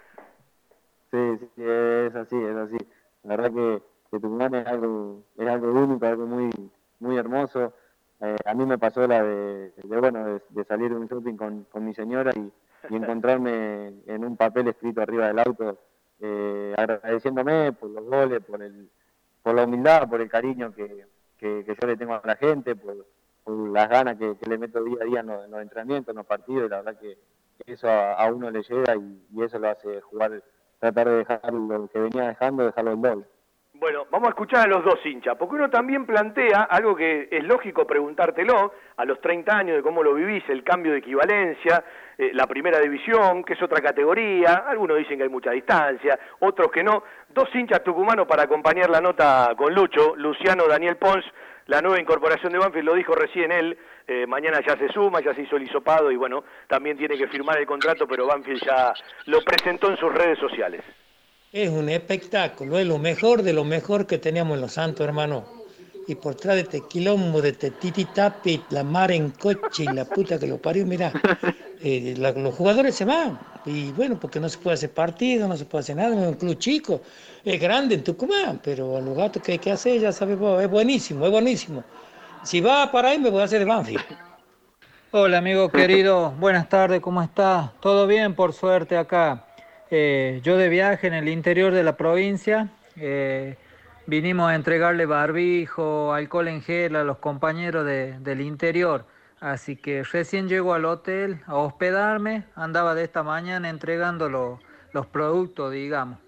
Sí, 1.10 1.38
sí, 1.38 1.62
es 1.62 2.14
así, 2.14 2.36
es 2.36 2.56
así. 2.56 2.76
La 3.22 3.36
verdad 3.36 3.52
que, 3.52 3.82
que 4.10 4.20
Tucumán 4.20 4.54
es 4.54 4.66
algo, 4.66 5.22
es 5.36 5.48
algo 5.48 5.72
único, 5.72 6.06
algo 6.06 6.26
muy, 6.26 6.50
muy 6.98 7.16
hermoso. 7.16 7.72
Eh, 8.20 8.36
a 8.44 8.54
mí 8.54 8.66
me 8.66 8.78
pasó 8.78 9.06
la 9.06 9.22
de, 9.22 9.72
bueno, 9.84 10.40
de, 10.50 10.64
salir 10.64 10.90
de 10.90 10.96
un 10.96 11.06
shopping 11.06 11.36
con, 11.36 11.64
con 11.64 11.84
mi 11.84 11.94
señora 11.94 12.30
y, 12.36 12.52
encontrarme 12.88 13.92
en 14.06 14.24
un 14.24 14.38
papel 14.38 14.68
escrito 14.68 15.02
arriba 15.02 15.28
del 15.28 15.38
auto, 15.38 15.78
eh, 16.18 16.74
agradeciéndome 16.76 17.72
por 17.72 17.90
los 17.90 18.04
goles, 18.04 18.40
por 18.42 18.62
el, 18.62 18.88
por 19.42 19.54
la 19.54 19.64
humildad, 19.64 20.08
por 20.08 20.20
el 20.20 20.28
cariño 20.28 20.72
que, 20.72 21.06
que, 21.38 21.64
que 21.64 21.76
yo 21.80 21.86
le 21.86 21.96
tengo 21.96 22.14
a 22.14 22.22
la 22.24 22.36
gente, 22.36 22.76
por, 22.76 23.06
las 23.46 23.88
ganas 23.88 24.16
que, 24.16 24.36
le 24.46 24.58
meto 24.58 24.82
día 24.82 24.98
a 25.00 25.04
día 25.04 25.20
en 25.20 25.26
los, 25.26 25.62
entrenamientos, 25.62 26.12
en 26.12 26.16
los 26.16 26.26
partidos, 26.26 26.66
y 26.66 26.68
la 26.68 26.82
verdad 26.82 27.00
que 27.00 27.18
eso 27.66 27.88
a, 27.88 28.24
uno 28.32 28.50
le 28.50 28.62
llega 28.62 28.96
y, 28.96 29.42
eso 29.42 29.58
lo 29.58 29.68
hace 29.68 30.00
jugar, 30.00 30.42
tratar 30.78 31.08
de 31.08 31.16
dejar 31.16 31.52
lo 31.52 31.88
que 31.88 31.98
venía 31.98 32.28
dejando, 32.28 32.64
dejarlo 32.64 32.92
en 32.92 33.02
gol. 33.02 33.26
Bueno, 33.80 34.06
vamos 34.10 34.26
a 34.26 34.30
escuchar 34.32 34.66
a 34.66 34.68
los 34.68 34.84
dos 34.84 35.00
hinchas, 35.06 35.38
porque 35.38 35.54
uno 35.54 35.70
también 35.70 36.04
plantea 36.04 36.64
algo 36.64 36.94
que 36.94 37.28
es 37.30 37.42
lógico 37.44 37.86
preguntártelo 37.86 38.74
a 38.94 39.04
los 39.06 39.18
30 39.22 39.56
años 39.56 39.76
de 39.76 39.82
cómo 39.82 40.02
lo 40.02 40.12
vivís, 40.12 40.44
el 40.50 40.62
cambio 40.62 40.92
de 40.92 40.98
equivalencia, 40.98 41.82
eh, 42.18 42.30
la 42.34 42.46
primera 42.46 42.78
división, 42.78 43.42
que 43.42 43.54
es 43.54 43.62
otra 43.62 43.80
categoría, 43.80 44.64
algunos 44.68 44.98
dicen 44.98 45.16
que 45.16 45.22
hay 45.22 45.30
mucha 45.30 45.52
distancia, 45.52 46.18
otros 46.40 46.70
que 46.70 46.82
no. 46.82 47.04
Dos 47.30 47.48
hinchas 47.54 47.82
tucumanos 47.82 48.26
para 48.26 48.42
acompañar 48.42 48.90
la 48.90 49.00
nota 49.00 49.54
con 49.56 49.74
Lucho, 49.74 50.14
Luciano 50.14 50.68
Daniel 50.68 50.96
Pons, 50.96 51.24
la 51.64 51.80
nueva 51.80 51.98
incorporación 51.98 52.52
de 52.52 52.58
Banfield, 52.58 52.84
lo 52.84 52.94
dijo 52.94 53.14
recién 53.14 53.50
él, 53.50 53.78
eh, 54.06 54.26
mañana 54.26 54.60
ya 54.60 54.76
se 54.76 54.88
suma, 54.88 55.22
ya 55.22 55.32
se 55.32 55.40
hizo 55.40 55.56
el 55.56 55.62
hisopado 55.62 56.12
y 56.12 56.16
bueno, 56.16 56.44
también 56.68 56.98
tiene 56.98 57.16
que 57.16 57.28
firmar 57.28 57.56
el 57.56 57.66
contrato, 57.66 58.06
pero 58.06 58.26
Banfield 58.26 58.62
ya 58.62 58.92
lo 59.24 59.40
presentó 59.40 59.88
en 59.88 59.96
sus 59.96 60.12
redes 60.12 60.38
sociales. 60.38 60.84
Es 61.52 61.68
un 61.68 61.88
espectáculo, 61.88 62.78
es 62.78 62.86
lo 62.86 62.96
mejor 62.98 63.42
de 63.42 63.52
lo 63.52 63.64
mejor 63.64 64.06
que 64.06 64.18
teníamos 64.18 64.54
en 64.54 64.60
Los 64.60 64.74
Santos, 64.74 65.04
hermano. 65.04 65.44
Y 66.06 66.14
por 66.14 66.36
detrás 66.36 66.54
de 66.54 66.60
este 66.62 66.82
quilombo, 66.88 67.42
de 67.42 67.48
este 67.48 67.72
tititapi, 67.72 68.62
la 68.70 68.84
mar 68.84 69.10
en 69.10 69.30
coche 69.30 69.82
y 69.82 69.86
la 69.86 70.04
puta 70.04 70.38
que 70.38 70.46
lo 70.46 70.58
parió, 70.58 70.86
mira, 70.86 71.12
eh, 71.82 72.14
los 72.16 72.54
jugadores 72.54 72.94
se 72.94 73.04
van. 73.04 73.36
Y 73.66 73.90
bueno, 73.90 74.16
porque 74.20 74.38
no 74.38 74.48
se 74.48 74.58
puede 74.58 74.74
hacer 74.74 74.92
partido, 74.92 75.48
no 75.48 75.56
se 75.56 75.64
puede 75.64 75.80
hacer 75.80 75.96
nada, 75.96 76.10
es 76.22 76.28
un 76.28 76.34
club 76.34 76.56
chico, 76.56 77.00
es 77.44 77.60
grande 77.60 77.96
en 77.96 78.04
Tucumán, 78.04 78.60
pero 78.62 79.00
los 79.00 79.16
gatos 79.16 79.42
que 79.42 79.52
hay 79.52 79.58
que 79.58 79.72
hacer, 79.72 80.00
ya 80.00 80.12
sabes 80.12 80.38
es 80.62 80.70
buenísimo, 80.70 81.24
es 81.24 81.32
buenísimo. 81.32 81.82
Si 82.44 82.60
va 82.60 82.92
para 82.92 83.08
ahí, 83.08 83.18
me 83.18 83.28
voy 83.28 83.40
a 83.40 83.44
hacer 83.44 83.58
de 83.58 83.64
Banfield. 83.64 84.04
Hola 85.10 85.38
amigo 85.38 85.68
querido, 85.68 86.30
buenas 86.38 86.68
tardes, 86.68 87.00
¿cómo 87.00 87.20
está? 87.20 87.72
¿Todo 87.80 88.06
bien? 88.06 88.36
Por 88.36 88.52
suerte 88.52 88.96
acá. 88.96 89.49
Eh, 89.90 90.40
yo 90.44 90.56
de 90.56 90.68
viaje 90.68 91.08
en 91.08 91.14
el 91.14 91.28
interior 91.28 91.72
de 91.72 91.82
la 91.82 91.96
provincia, 91.96 92.68
eh, 92.96 93.56
vinimos 94.06 94.48
a 94.48 94.54
entregarle 94.54 95.04
barbijo, 95.04 96.14
alcohol 96.14 96.46
en 96.46 96.62
gel 96.62 96.94
a 96.94 97.02
los 97.02 97.18
compañeros 97.18 97.84
del 97.84 98.40
interior. 98.40 99.04
Así 99.40 99.74
que 99.74 100.04
recién 100.04 100.48
llego 100.48 100.74
al 100.74 100.84
hotel 100.84 101.40
a 101.46 101.56
hospedarme, 101.56 102.44
andaba 102.54 102.94
de 102.94 103.02
esta 103.02 103.22
mañana 103.24 103.68
entregando 103.68 104.28
los 104.28 105.06
productos, 105.06 105.72
digamos. 105.72 106.18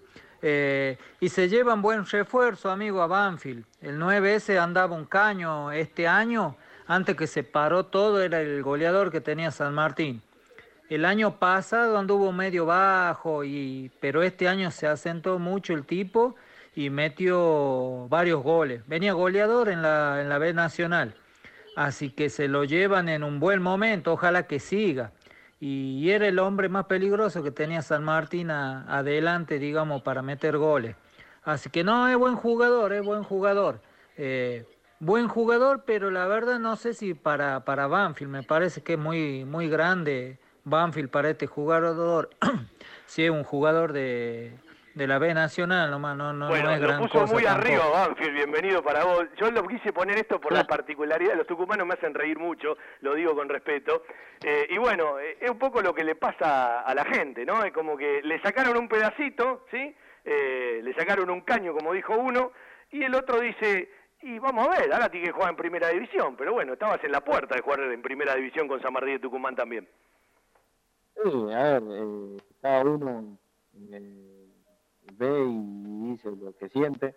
Eh, 0.41 0.97
y 1.21 1.29
se 1.29 1.47
llevan 1.47 1.81
buen 1.81 2.05
refuerzo, 2.05 2.69
amigo, 2.69 3.01
a 3.01 3.07
Banfield. 3.07 3.63
El 3.81 3.97
9S 3.97 4.59
andaba 4.59 4.93
un 4.93 5.05
caño 5.05 5.71
este 5.71 6.05
año, 6.05 6.57
antes 6.85 7.15
que 7.15 7.27
se 7.27 7.43
paró 7.43 7.85
todo, 7.85 8.21
era 8.21 8.41
el 8.41 8.61
goleador 8.61 9.09
que 9.09 9.21
tenía 9.21 9.51
San 9.51 9.73
Martín. 9.73 10.21
El 10.89 11.05
año 11.05 11.39
pasado 11.39 11.97
anduvo 11.97 12.31
medio 12.31 12.65
bajo, 12.65 13.43
y, 13.43 13.91
pero 13.99 14.21
este 14.21 14.47
año 14.47 14.69
se 14.69 14.87
asentó 14.87 15.39
mucho 15.39 15.73
el 15.73 15.85
tipo 15.85 16.35
y 16.75 16.89
metió 16.89 18.07
varios 18.09 18.43
goles. 18.43 18.85
Venía 18.87 19.13
goleador 19.13 19.69
en 19.69 19.81
la, 19.81 20.21
en 20.21 20.29
la 20.29 20.37
B 20.37 20.53
Nacional. 20.53 21.15
Así 21.75 22.11
que 22.11 22.29
se 22.29 22.47
lo 22.47 22.63
llevan 22.65 23.09
en 23.09 23.23
un 23.23 23.39
buen 23.39 23.61
momento, 23.61 24.13
ojalá 24.13 24.43
que 24.45 24.59
siga. 24.59 25.11
Y 25.59 26.09
era 26.09 26.27
el 26.27 26.39
hombre 26.39 26.67
más 26.67 26.85
peligroso 26.85 27.41
que 27.41 27.51
tenía 27.51 27.81
San 27.81 28.03
Martín 28.03 28.51
adelante, 28.51 29.59
digamos, 29.59 30.01
para 30.01 30.21
meter 30.21 30.57
goles. 30.57 30.95
Así 31.43 31.69
que 31.69 31.83
no, 31.83 32.07
es 32.09 32.17
buen 32.17 32.35
jugador, 32.35 32.91
es 32.93 33.03
buen 33.03 33.23
jugador. 33.23 33.81
Eh, 34.17 34.65
buen 34.99 35.27
jugador, 35.27 35.83
pero 35.85 36.11
la 36.11 36.27
verdad 36.27 36.59
no 36.59 36.75
sé 36.75 36.93
si 36.93 37.13
para, 37.13 37.63
para 37.65 37.87
Banfield, 37.87 38.31
me 38.31 38.43
parece 38.43 38.81
que 38.81 38.93
es 38.93 38.99
muy, 38.99 39.45
muy 39.45 39.69
grande 39.69 40.37
Banfield 40.65 41.09
para 41.09 41.29
este 41.29 41.47
jugador, 41.47 42.29
si 43.05 43.25
es 43.25 43.29
un 43.29 43.43
jugador 43.43 43.91
de, 43.91 44.53
de 44.93 45.07
la 45.07 45.19
B 45.19 45.33
Nacional 45.33 45.91
nomás, 45.91 46.15
no, 46.15 46.31
no, 46.31 46.47
bueno, 46.47 46.69
no 46.69 46.75
es 46.75 46.81
gran 46.81 46.97
lo 46.97 47.07
puso 47.07 47.19
cosa 47.19 47.33
muy 47.33 47.43
tampoco. 47.43 47.67
arriba 47.67 47.89
Banfield, 47.89 48.33
bienvenido 48.33 48.83
para 48.83 49.03
vos. 49.03 49.25
Yo 49.37 49.51
lo 49.51 49.67
quise 49.67 49.91
poner 49.91 50.17
esto 50.17 50.39
por 50.39 50.53
la 50.53 50.63
particularidad, 50.65 51.35
los 51.35 51.47
tucumanos 51.47 51.85
me 51.85 51.95
hacen 51.95 52.13
reír 52.13 52.39
mucho, 52.39 52.77
lo 53.01 53.13
digo 53.13 53.35
con 53.35 53.49
respeto. 53.49 54.03
Eh, 54.41 54.67
y 54.69 54.77
bueno, 54.77 55.19
eh, 55.19 55.37
es 55.41 55.49
un 55.49 55.59
poco 55.59 55.81
lo 55.81 55.93
que 55.93 56.03
le 56.03 56.15
pasa 56.15 56.81
a 56.81 56.95
la 56.95 57.03
gente, 57.05 57.45
¿no? 57.45 57.63
Es 57.63 57.73
como 57.73 57.97
que 57.97 58.21
le 58.23 58.41
sacaron 58.41 58.77
un 58.77 58.87
pedacito, 58.87 59.65
¿sí? 59.69 59.95
Eh, 60.23 60.79
le 60.81 60.93
sacaron 60.93 61.29
un 61.29 61.41
caño, 61.41 61.73
como 61.73 61.91
dijo 61.91 62.15
uno, 62.15 62.53
y 62.91 63.03
el 63.03 63.13
otro 63.15 63.41
dice, 63.41 63.89
y 64.21 64.39
vamos 64.39 64.67
a 64.67 64.79
ver, 64.79 64.93
ahora 64.93 65.09
tiene 65.09 65.27
que 65.27 65.33
jugar 65.33 65.49
en 65.49 65.57
primera 65.57 65.89
división, 65.89 66.37
pero 66.37 66.53
bueno, 66.53 66.73
estabas 66.73 67.03
en 67.03 67.11
la 67.11 67.19
puerta 67.19 67.55
de 67.55 67.61
jugar 67.61 67.81
en 67.81 68.01
primera 68.01 68.35
división 68.35 68.69
con 68.69 68.81
San 68.81 68.93
Martín 68.93 69.13
de 69.13 69.19
Tucumán 69.19 69.55
también. 69.55 69.85
Sí, 71.23 71.53
a 71.53 71.79
ver, 71.79 71.83
eh, 71.89 72.37
cada 72.61 72.83
uno 72.83 73.37
eh, 73.91 74.47
ve 75.17 75.45
y 75.45 76.11
dice 76.11 76.29
lo 76.35 76.55
que 76.57 76.69
siente, 76.69 77.15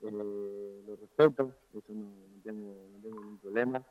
eh, 0.00 0.10
lo 0.10 0.96
respeto, 0.96 1.54
eso 1.72 1.92
no, 1.92 2.04
no 2.34 2.42
tengo, 2.42 2.74
no 2.92 3.00
tengo 3.02 3.20
ningún 3.20 3.38
problema. 3.38 3.82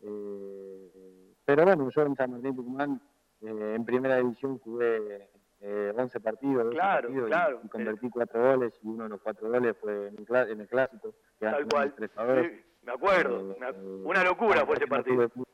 Eh, 0.00 1.32
pero 1.44 1.64
bueno, 1.64 1.90
yo 1.90 2.02
en 2.02 2.14
San 2.16 2.30
Martín 2.30 2.54
Tucumán, 2.56 3.00
en 3.40 3.84
primera 3.84 4.16
división 4.18 4.58
jugué 4.58 5.28
eh, 5.60 5.92
11 5.96 6.20
partidos, 6.20 6.64
12 6.66 6.76
Claro, 6.76 7.08
partidos 7.08 7.26
claro. 7.28 7.60
y, 7.64 7.68
convertí 7.68 8.10
cuatro 8.10 8.40
goles 8.52 8.72
y 8.82 8.88
uno 8.88 9.04
de 9.04 9.10
los 9.10 9.20
cuatro 9.20 9.48
goles 9.50 9.76
fue 9.80 10.08
en 10.08 10.16
el, 10.18 10.50
en 10.50 10.60
el 10.60 10.68
clásico, 10.68 11.14
que 11.40 11.46
Tal 11.46 11.66
cual. 11.68 11.94
3 11.96 12.10
a 12.16 12.24
2. 12.24 12.46
Sí, 12.46 12.60
me 12.82 12.92
acuerdo, 12.92 13.56
una 14.04 14.22
locura 14.24 14.64
fue 14.66 14.76
ese 14.76 14.84
no 14.86 14.90
partido. 14.90 15.28
tuve- 15.28 15.44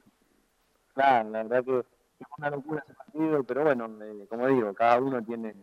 Claro, 0.95 1.31
la 1.31 1.43
verdad 1.43 1.65
que 1.65 1.85
que 2.19 2.25
fue 2.25 2.35
una 2.39 2.51
locura 2.51 2.83
ese 2.85 2.95
partido, 2.95 3.45
pero 3.45 3.63
bueno, 3.65 3.91
como 4.29 4.47
digo, 4.49 4.73
cada 4.75 5.01
uno 5.01 5.23
tiene 5.23 5.55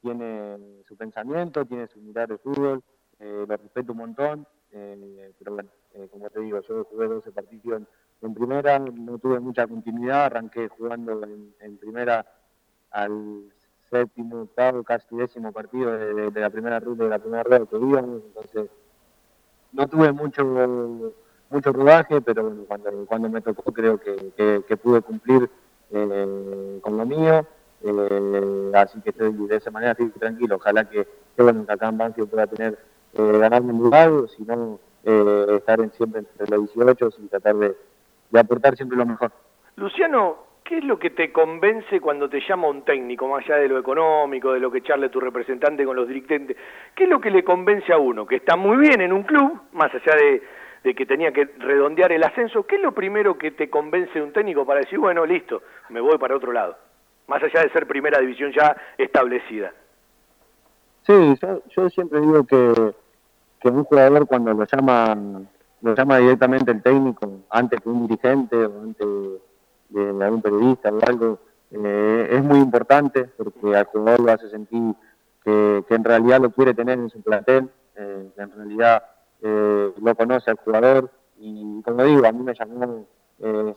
tiene 0.00 0.82
su 0.86 0.96
pensamiento, 0.96 1.64
tiene 1.64 1.86
su 1.88 1.98
mirada 2.00 2.28
de 2.28 2.38
fútbol, 2.38 2.82
eh, 3.18 3.44
lo 3.48 3.56
respeto 3.56 3.92
un 3.92 3.98
montón, 3.98 4.46
eh, 4.70 5.32
pero 5.38 5.54
bueno, 5.54 5.70
eh, 5.94 6.08
como 6.10 6.30
te 6.30 6.40
digo, 6.40 6.60
yo 6.60 6.84
jugué 6.84 7.06
12 7.06 7.32
partidos 7.32 7.82
en, 8.22 8.34
primera, 8.34 8.78
no 8.78 9.18
tuve 9.18 9.40
mucha 9.40 9.66
continuidad, 9.66 10.26
arranqué 10.26 10.68
jugando 10.68 11.22
en, 11.24 11.54
en 11.60 11.76
primera 11.78 12.24
al 12.90 13.52
séptimo, 13.90 14.42
octavo, 14.42 14.82
casi 14.84 15.16
décimo 15.16 15.52
partido 15.52 15.92
de, 15.92 16.30
la 16.40 16.50
primera 16.50 16.78
ruta 16.78 17.04
de 17.04 17.10
la 17.10 17.18
primera 17.18 17.42
rueda 17.42 17.66
que 17.66 17.76
íbamos, 17.76 18.22
entonces 18.24 18.70
no 19.72 19.86
tuve 19.88 20.12
mucho 20.12 20.44
mucho 21.50 21.72
rodaje, 21.72 22.20
pero 22.20 22.42
bueno, 22.44 22.64
cuando, 22.68 23.06
cuando 23.06 23.28
me 23.30 23.40
tocó 23.40 23.72
creo 23.72 23.98
que- 23.98 24.62
que 24.66 24.76
pude 24.76 25.00
cumplir 25.00 25.50
eh, 25.92 26.78
con 26.80 26.96
lo 26.96 27.06
mío, 27.06 27.46
eh, 27.84 28.70
así 28.74 29.00
que 29.00 29.10
estoy 29.10 29.32
de 29.46 29.56
esa 29.56 29.70
manera 29.70 29.92
estoy 29.92 30.08
tranquilo, 30.10 30.56
ojalá 30.56 30.84
que, 30.88 31.06
que, 31.36 31.42
bueno, 31.42 31.64
que 32.14 32.24
pueda 32.26 32.46
tener, 32.46 32.78
eh, 33.14 33.38
ganarme 33.38 33.72
un 33.72 33.82
lugar, 33.82 34.10
si 34.36 34.42
no, 34.44 34.78
eh, 35.04 35.46
estar 35.56 35.80
en- 35.80 35.92
siempre 35.92 36.20
entre 36.20 36.46
los 36.56 36.72
18 36.74 37.08
y 37.18 37.26
tratar 37.28 37.56
de, 37.56 37.76
de 38.30 38.40
aportar 38.40 38.76
siempre 38.76 38.98
lo 38.98 39.06
mejor. 39.06 39.30
Luciano, 39.76 40.36
¿qué 40.64 40.78
es 40.78 40.84
lo 40.84 40.98
que 40.98 41.10
te 41.10 41.32
convence 41.32 42.00
cuando 42.00 42.28
te 42.28 42.40
llama 42.46 42.68
un 42.68 42.82
técnico, 42.82 43.28
más 43.28 43.44
allá 43.44 43.56
de 43.56 43.68
lo 43.68 43.78
económico, 43.78 44.52
de 44.52 44.60
lo 44.60 44.70
que 44.70 44.82
charle 44.82 45.08
tu 45.08 45.20
representante 45.20 45.84
con 45.84 45.96
los 45.96 46.08
dirigentes? 46.08 46.56
¿Qué 46.94 47.04
es 47.04 47.10
lo 47.10 47.20
que 47.20 47.30
le 47.30 47.44
convence 47.44 47.92
a 47.92 47.98
uno? 47.98 48.26
Que 48.26 48.36
está 48.36 48.56
muy 48.56 48.76
bien 48.76 49.00
en 49.00 49.12
un 49.12 49.22
club, 49.22 49.60
más 49.72 49.90
allá 49.94 50.16
de, 50.16 50.42
de 50.84 50.94
que 50.94 51.06
tenía 51.06 51.32
que 51.32 51.44
redondear 51.58 52.12
el 52.12 52.22
ascenso, 52.22 52.64
¿qué 52.66 52.76
es 52.76 52.82
lo 52.82 52.92
primero 52.92 53.36
que 53.36 53.50
te 53.50 53.68
convence 53.68 54.20
un 54.20 54.32
técnico 54.32 54.64
para 54.64 54.80
decir, 54.80 54.98
bueno, 54.98 55.26
listo, 55.26 55.62
me 55.88 56.00
voy 56.00 56.18
para 56.18 56.36
otro 56.36 56.52
lado? 56.52 56.76
Más 57.26 57.42
allá 57.42 57.62
de 57.62 57.70
ser 57.70 57.86
primera 57.86 58.18
división 58.18 58.52
ya 58.52 58.76
establecida. 58.96 59.72
Sí, 61.06 61.34
yo, 61.42 61.62
yo 61.76 61.90
siempre 61.90 62.20
digo 62.20 62.44
que, 62.44 62.94
que 63.60 63.68
un 63.68 63.84
jugador 63.84 64.26
cuando 64.26 64.52
lo 64.54 64.64
llama 64.64 65.16
lo 65.80 65.94
llama 65.94 66.18
directamente 66.18 66.70
el 66.70 66.82
técnico, 66.82 67.40
antes 67.50 67.80
que 67.80 67.88
un 67.88 68.06
dirigente 68.06 68.56
o 68.56 68.82
antes 68.82 69.06
de 69.90 70.24
algún 70.24 70.42
periodista 70.42 70.90
o 70.90 70.98
algo, 71.06 71.38
eh, 71.70 72.28
es 72.30 72.42
muy 72.42 72.58
importante 72.58 73.24
porque 73.36 73.76
al 73.76 73.84
jugador 73.84 74.20
lo 74.20 74.32
hace 74.32 74.50
sentir 74.50 74.94
que, 75.44 75.84
que 75.86 75.94
en 75.94 76.04
realidad 76.04 76.40
lo 76.40 76.50
quiere 76.50 76.74
tener 76.74 76.98
en 76.98 77.10
su 77.10 77.22
plantel, 77.22 77.68
eh, 77.94 78.30
que 78.34 78.42
en 78.42 78.52
realidad 78.52 79.02
eh, 79.42 79.92
lo 80.00 80.14
conoce 80.14 80.50
al 80.50 80.56
jugador. 80.58 81.10
Y 81.38 81.82
como 81.82 82.04
digo, 82.04 82.26
a 82.26 82.32
mí 82.32 82.42
me 82.42 82.54
llamó 82.54 83.06
eh, 83.40 83.74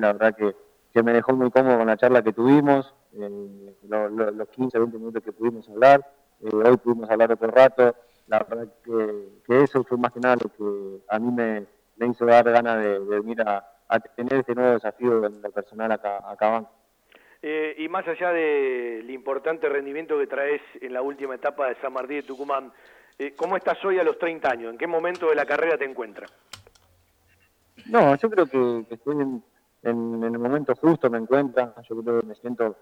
la 0.00 0.12
verdad 0.12 0.34
que, 0.36 0.54
que 0.92 1.02
me 1.02 1.12
dejó 1.12 1.34
muy 1.34 1.50
cómodo 1.50 1.78
con 1.78 1.86
la 1.86 1.96
charla 1.96 2.22
que 2.22 2.32
tuvimos, 2.32 2.94
eh, 3.14 3.74
lo- 3.88 4.08
lo- 4.08 4.30
los 4.30 4.48
15, 4.48 4.78
20 4.78 4.98
minutos 4.98 5.22
que 5.22 5.32
pudimos 5.32 5.68
hablar, 5.68 6.00
eh, 6.40 6.48
hoy 6.52 6.76
pudimos 6.78 7.10
hablar 7.10 7.32
otro 7.32 7.48
rato, 7.50 7.94
la 8.26 8.38
verdad 8.38 8.68
que, 8.84 9.62
eso 9.62 9.84
fue 9.84 9.98
más 9.98 10.12
que 10.12 10.20
nada 10.20 10.36
lo 10.42 10.50
que 10.50 11.04
a 11.08 11.18
mí 11.18 11.30
me, 11.30 11.66
hizo 12.06 12.24
dar 12.26 12.50
ganas 12.50 12.82
de, 12.82 12.98
de 13.00 13.20
venir 13.20 13.42
a, 13.42 13.68
tener 14.16 14.34
este 14.40 14.54
nuevo 14.54 14.72
desafío 14.72 15.26
en 15.26 15.42
lo 15.42 15.50
personal 15.50 15.92
acá, 15.92 16.18
acá 16.26 16.48
abajo. 16.48 16.70
Eh, 17.42 17.74
y 17.78 17.88
más 17.88 18.06
allá 18.08 18.30
del 18.30 19.10
importante 19.10 19.68
rendimiento 19.68 20.18
que 20.18 20.26
traes 20.26 20.62
en 20.80 20.92
la 20.94 21.02
última 21.02 21.34
etapa 21.34 21.68
de 21.68 21.74
San 21.82 21.92
Martín 21.92 22.16
de 22.16 22.22
Tucumán, 22.22 22.72
eh, 23.26 23.34
¿cómo 23.36 23.56
estás 23.56 23.84
hoy 23.84 23.98
a 23.98 24.04
los 24.04 24.18
30 24.18 24.50
años? 24.50 24.72
¿En 24.72 24.78
qué 24.78 24.86
momento 24.86 25.28
de 25.28 25.34
la 25.34 25.46
carrera 25.46 25.78
te 25.78 25.84
encuentras? 25.84 26.32
No, 27.86 28.14
yo 28.16 28.30
creo 28.30 28.46
que, 28.46 28.86
estoy 28.94 29.16
en, 29.20 29.42
el 29.82 30.38
momento 30.38 30.74
justo, 30.74 31.10
me 31.10 31.18
encuentra, 31.18 31.74
yo 31.88 32.02
creo 32.02 32.20
que 32.20 32.26
me 32.26 32.34
siento 32.36 32.76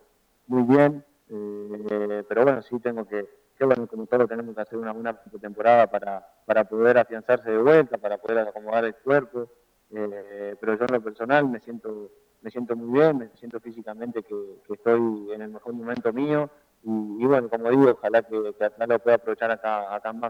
muy 0.46 0.62
bien, 0.62 1.04
eh, 1.28 2.24
pero 2.28 2.42
bueno, 2.42 2.62
sí 2.62 2.78
tengo 2.80 3.06
que, 3.06 3.26
que 3.56 3.64
bueno, 3.64 3.86
como 3.86 4.06
todo 4.06 4.26
tenemos 4.26 4.54
que 4.54 4.60
hacer 4.60 4.78
una 4.78 4.92
buena 4.92 5.18
temporada 5.40 5.86
para, 5.86 6.26
para 6.44 6.64
poder 6.64 6.98
afianzarse 6.98 7.50
de 7.50 7.58
vuelta, 7.58 7.98
para 7.98 8.18
poder 8.18 8.46
acomodar 8.46 8.84
el 8.84 8.94
cuerpo, 8.96 9.48
eh, 9.94 10.56
pero 10.60 10.76
yo 10.76 10.84
en 10.84 10.94
lo 10.94 11.00
personal 11.00 11.48
me 11.48 11.60
siento 11.60 12.10
me 12.42 12.50
siento 12.50 12.74
muy 12.74 12.98
bien, 12.98 13.18
me 13.18 13.28
siento 13.36 13.60
físicamente 13.60 14.22
que 14.22 14.34
estoy 14.70 15.32
en 15.32 15.42
el 15.42 15.50
mejor 15.50 15.74
momento 15.74 16.12
mío 16.12 16.50
y, 16.82 17.22
y 17.22 17.26
bueno, 17.26 17.48
como 17.48 17.70
digo, 17.70 17.90
ojalá 17.90 18.22
que, 18.22 18.30
que 18.30 18.86
lo 18.86 18.98
pueda 18.98 19.16
aprovechar 19.16 19.50
acá, 19.50 19.94
acá 19.94 20.10
en. 20.10 20.20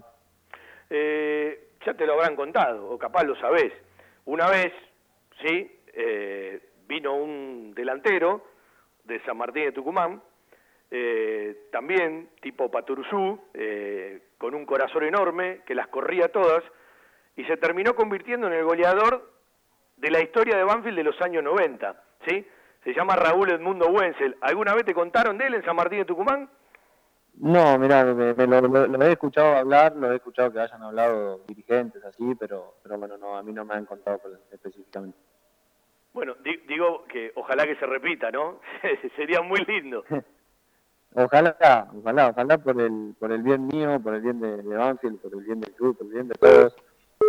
Eh, 0.91 1.71
ya 1.85 1.95
te 1.95 2.07
lo 2.07 2.15
habrán 2.15 2.37
contado, 2.37 2.91
o 2.91 2.99
capaz 2.99 3.25
lo 3.25 3.37
sabés. 3.37 3.73
Una 4.27 4.49
vez, 4.49 4.73
sí, 5.43 5.81
eh, 5.95 6.61
vino 6.87 7.15
un 7.15 7.73
delantero 7.75 8.45
de 9.05 9.21
San 9.25 9.37
Martín 9.37 9.65
de 9.65 9.73
Tucumán, 9.73 10.23
eh, 10.91 11.69
también 11.71 12.31
tipo 12.41 12.71
Paturuzú, 12.71 13.41
eh, 13.55 14.23
con 14.39 14.55
un 14.55 14.67
corazón 14.67 15.05
enorme, 15.05 15.61
que 15.67 15.75
las 15.75 15.87
corría 15.89 16.29
todas, 16.29 16.65
y 17.37 17.45
se 17.45 17.57
terminó 17.57 17.95
convirtiendo 17.95 18.49
en 18.49 18.55
el 18.55 18.65
goleador 18.65 19.31
de 19.97 20.11
la 20.11 20.21
historia 20.21 20.57
de 20.57 20.65
Banfield 20.65 20.97
de 20.97 21.05
los 21.05 21.21
años 21.21 21.45
90, 21.45 22.03
¿sí? 22.27 22.45
Se 22.85 22.95
llama 22.95 23.15
Raúl 23.17 23.51
Edmundo 23.51 23.89
Wenzel. 23.91 24.37
¿Alguna 24.41 24.75
vez 24.75 24.85
te 24.85 24.95
contaron 24.95 25.37
de 25.39 25.47
él 25.47 25.55
en 25.55 25.65
San 25.65 25.77
Martín 25.77 25.99
de 25.99 26.05
Tucumán? 26.07 26.49
No, 27.35 27.79
mira, 27.79 28.05
me, 28.05 28.35
me 28.35 28.47
lo, 28.47 28.61
lo- 28.63 28.87
lo 28.87 29.03
he 29.05 29.13
escuchado 29.13 29.57
hablar, 29.57 29.95
lo 29.97 30.13
he 30.13 30.17
escuchado 30.17 30.53
que 30.53 30.61
hayan 30.61 30.83
hablado 30.83 31.41
dirigentes 31.47 32.05
así, 32.05 32.35
pero, 32.39 32.75
pero 32.83 32.99
bueno, 32.99 33.17
no, 33.17 33.37
a 33.37 33.43
mí 33.43 33.53
no 33.53 33.65
me 33.65 33.75
han 33.75 33.87
contado 33.87 34.21
específicamente. 34.51 35.17
Bueno, 36.13 36.35
di- 36.43 36.57
digo 36.69 37.05
que 37.05 37.33
ojalá 37.37 37.65
que 37.67 37.77
se 37.77 37.87
repita, 37.87 38.31
¿no? 38.31 38.61
Sería 39.17 39.41
muy 39.43 39.61
lindo. 39.67 40.05
Ojalá, 41.13 41.57
ojalá, 41.93 42.29
ojalá 42.29 42.59
por 42.59 42.81
el, 42.81 43.17
por 43.19 43.33
el 43.33 43.43
bien 43.43 43.67
mío, 43.67 43.99
por 44.01 44.15
el 44.15 44.21
bien 44.21 44.41
de, 44.41 44.59
de 44.63 44.77
Banfield, 44.77 45.19
por 45.21 45.33
el 45.35 45.41
bien 45.41 45.59
del 45.61 45.73
club, 45.75 45.99
por 45.99 46.07
el 46.07 46.13
bien 46.13 46.29
de 46.29 46.35
todos. 46.37 46.77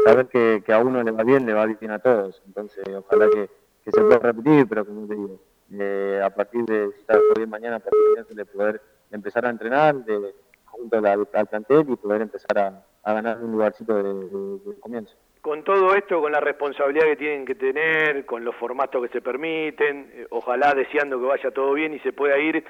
Saber 0.05 0.27
que, 0.27 0.61
que 0.63 0.71
a 0.71 0.77
uno 0.77 1.01
le 1.01 1.09
va 1.09 1.23
bien, 1.23 1.47
le 1.47 1.53
va 1.53 1.65
bien 1.65 1.89
a 1.89 1.97
todos. 1.97 2.43
Entonces, 2.45 2.83
ojalá 2.95 3.27
que, 3.31 3.49
que 3.83 3.91
se 3.91 4.01
pueda 4.01 4.19
repetir, 4.19 4.67
pero 4.67 4.85
como 4.85 5.07
te 5.07 5.15
digo, 5.15 5.39
eh, 5.79 6.21
a 6.23 6.29
partir 6.29 6.65
de, 6.65 6.89
bien 7.35 7.49
mañana, 7.49 7.77
a 7.77 8.33
de 8.33 8.45
poder 8.45 8.81
empezar 9.11 9.45
a 9.45 9.49
entrenar 9.49 9.95
de, 9.95 10.33
junto 10.65 10.97
al, 10.97 11.27
al 11.33 11.47
plantel 11.47 11.85
y 11.89 11.95
poder 11.95 12.21
empezar 12.21 12.57
a, 13.03 13.13
ganar 13.13 13.39
un 13.41 13.51
lugarcito 13.51 13.95
de 13.95 14.79
comienzo. 14.79 15.15
Con 15.41 15.63
todo 15.63 15.95
esto, 15.95 16.21
con 16.21 16.31
la 16.31 16.39
responsabilidad 16.39 17.05
que 17.05 17.15
tienen 17.15 17.45
que 17.45 17.55
tener, 17.55 18.25
con 18.25 18.45
los 18.45 18.55
formatos 18.57 19.01
que 19.01 19.11
se 19.11 19.21
permiten, 19.21 20.11
eh, 20.13 20.27
ojalá 20.29 20.73
deseando 20.75 21.19
que 21.19 21.25
vaya 21.25 21.49
todo 21.49 21.73
bien 21.73 21.95
y 21.95 21.99
se 21.99 22.13
pueda 22.13 22.37
ir 22.37 22.63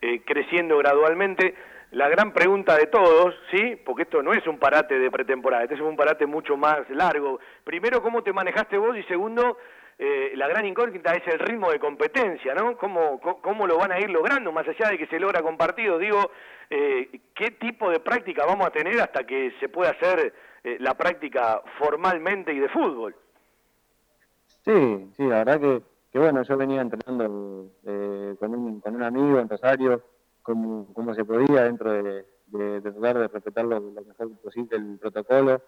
eh, 0.00 0.22
creciendo 0.24 0.78
gradualmente. 0.78 1.54
La 1.90 2.08
gran 2.08 2.32
pregunta 2.32 2.78
de 2.78 2.86
todos, 2.86 3.34
¿sí? 3.50 3.76
Porque 3.84 4.04
esto 4.04 4.22
no 4.22 4.32
es 4.32 4.46
un 4.46 4.58
parate 4.58 4.98
de 4.98 5.10
pretemporada, 5.10 5.64
este 5.64 5.74
es 5.74 5.82
un 5.82 5.96
parate 5.96 6.24
mucho 6.24 6.56
más 6.56 6.88
largo. 6.88 7.40
Primero, 7.62 8.02
¿cómo 8.02 8.22
te 8.22 8.32
manejaste 8.32 8.78
vos? 8.78 8.96
Y 8.96 9.02
segundo, 9.02 9.58
eh, 9.98 10.32
la 10.34 10.48
gran 10.48 10.66
incógnita 10.66 11.12
es 11.14 11.26
el 11.32 11.38
ritmo 11.38 11.70
de 11.70 11.78
competencia, 11.78 12.54
¿no? 12.54 12.76
¿Cómo, 12.76 13.20
cómo, 13.20 13.66
lo 13.66 13.78
van 13.78 13.92
a 13.92 14.00
ir 14.00 14.10
logrando, 14.10 14.52
más 14.52 14.66
allá 14.66 14.90
de 14.90 14.98
que 14.98 15.06
se 15.06 15.20
logra 15.20 15.42
con 15.42 15.56
partidos? 15.56 16.00
Digo, 16.00 16.30
eh, 16.70 17.20
¿qué 17.34 17.52
tipo 17.52 17.90
de 17.90 18.00
práctica 18.00 18.44
vamos 18.46 18.66
a 18.66 18.70
tener 18.70 19.00
hasta 19.00 19.24
que 19.24 19.52
se 19.60 19.68
pueda 19.68 19.90
hacer 19.90 20.34
eh, 20.64 20.76
la 20.80 20.94
práctica 20.94 21.62
formalmente 21.78 22.52
y 22.52 22.58
de 22.58 22.68
fútbol? 22.68 23.14
Sí, 24.64 25.10
sí, 25.16 25.24
la 25.24 25.44
verdad 25.44 25.60
que, 25.60 25.82
que 26.12 26.18
bueno, 26.18 26.42
yo 26.42 26.56
venía 26.56 26.80
entrenando 26.80 27.70
eh, 27.86 28.34
con, 28.38 28.54
un, 28.54 28.80
con 28.80 28.96
un 28.96 29.02
amigo 29.02 29.38
en 29.38 29.48
Rosario, 29.48 30.02
como, 30.42 30.92
como 30.92 31.14
se 31.14 31.24
podía 31.24 31.64
dentro 31.64 31.92
de, 31.92 32.24
de, 32.46 32.80
tratar 32.80 33.18
de 33.18 33.28
respetar 33.28 33.64
lo, 33.64 33.80
mejor 33.80 34.30
posible 34.42 34.76
el 34.76 34.98
protocolo, 34.98 35.60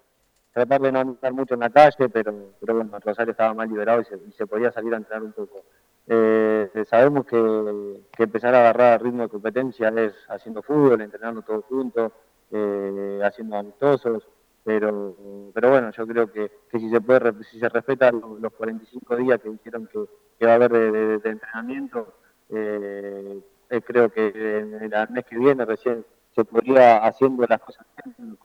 tratar 0.57 0.81
de 0.81 0.91
no 0.91 1.01
andar 1.01 1.35
mucho 1.35 1.53
en 1.53 1.61
la 1.61 1.69
calle, 1.69 2.09
pero, 2.09 2.33
pero 2.59 2.77
bueno, 2.77 2.99
Rosario 3.05 3.33
estaba 3.33 3.53
más 3.53 3.69
liberado 3.69 4.01
y 4.01 4.33
se, 4.33 4.47
podía 4.47 4.73
salir 4.73 4.95
a 4.95 4.97
entrenar 4.97 5.23
un 5.23 5.33
poco. 5.33 5.63
Eh, 6.07 6.71
sabemos 6.89 7.27
que, 7.27 8.01
empezar 8.17 8.55
a 8.55 8.61
agarrar 8.61 9.03
ritmo 9.03 9.25
de 9.25 9.29
competencia 9.29 9.89
es 9.91 10.15
haciendo 10.31 10.63
fútbol, 10.63 11.03
entrenando 11.03 11.43
todos 11.43 11.63
juntos, 11.67 12.11
eh, 12.51 13.21
haciendo 13.23 13.59
amistosos, 13.59 14.27
pero, 14.65 15.15
bueno, 15.53 15.91
yo 15.91 16.07
creo 16.07 16.33
que, 16.33 16.51
si 16.73 16.89
se 16.89 17.03
puede 17.03 17.45
si 17.45 17.61
se 17.61 17.69
respetan 17.69 18.23
los, 18.41 18.51
45 18.55 19.15
días 19.17 19.39
que 19.39 19.51
dijeron 19.51 19.87
que, 19.93 20.47
va 20.47 20.53
a 20.53 20.55
haber 20.55 20.73
de, 20.73 21.31
entrenamiento, 21.31 22.15
eh, 22.49 23.41
eh, 23.69 23.81
creo 23.83 24.09
que 24.09 24.29
el 24.29 24.91
mes 25.11 25.25
que 25.27 25.37
viene 25.37 25.67
recién 25.67 26.03
se 26.35 26.45
podría 26.47 26.97
haciendo 26.99 27.47
las 27.47 27.61
cosas 27.61 27.87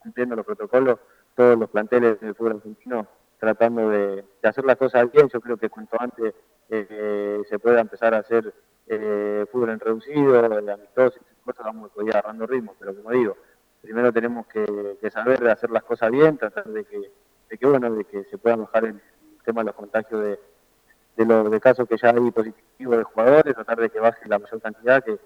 cumpliendo 0.01 0.35
los 0.35 0.45
protocolos, 0.45 0.99
todos 1.35 1.57
los 1.57 1.69
planteles 1.69 2.19
del 2.19 2.35
fútbol 2.35 2.57
argentino 2.57 3.07
tratando 3.39 3.89
de, 3.89 4.23
hacer 4.43 4.65
las 4.65 4.77
cosas 4.77 5.11
bien, 5.11 5.27
yo 5.27 5.41
creo 5.41 5.57
que 5.57 5.69
cuanto 5.69 5.97
antes 5.99 6.33
eh, 6.69 7.41
se 7.49 7.57
pueda 7.57 7.81
empezar 7.81 8.13
a 8.13 8.19
hacer 8.19 8.53
fútbol 9.51 9.69
en 9.69 9.79
reducido, 9.79 10.37
amistoso, 10.45 11.19
cosas 11.43 11.65
vamos 11.65 11.91
a 11.97 12.03
ir 12.03 12.09
agarrando 12.11 12.45
ritmo, 12.45 12.75
pero 12.77 12.95
como 12.95 13.11
digo, 13.11 13.37
primero 13.81 14.11
tenemos 14.13 14.45
que, 14.47 14.97
saber 15.09 15.47
hacer 15.49 15.71
las 15.71 15.83
cosas 15.83 16.11
bien, 16.11 16.37
tratar 16.37 16.65
de 16.65 16.85
que, 16.85 17.11
de 17.49 17.57
que, 17.57 17.65
bueno, 17.65 17.91
de 17.91 18.05
que 18.05 18.23
se 18.25 18.37
pueda 18.37 18.55
bajar 18.55 18.85
el 18.85 19.01
tema 19.43 19.61
de 19.61 19.65
los 19.65 19.75
contagios 19.75 20.21
de, 20.21 20.39
de 21.17 21.25
los 21.25 21.51
de 21.51 21.59
casos 21.59 21.87
que 21.87 21.97
ya 21.97 22.09
hay 22.09 22.31
positivos 22.31 22.97
de 22.97 23.03
jugadores, 23.03 23.55
tratar 23.55 23.79
de 23.79 23.89
que 23.89 23.99
baje 23.99 24.27
la 24.27 24.39
mayor 24.39 24.61
cantidad, 24.61 25.03
que, 25.03 25.17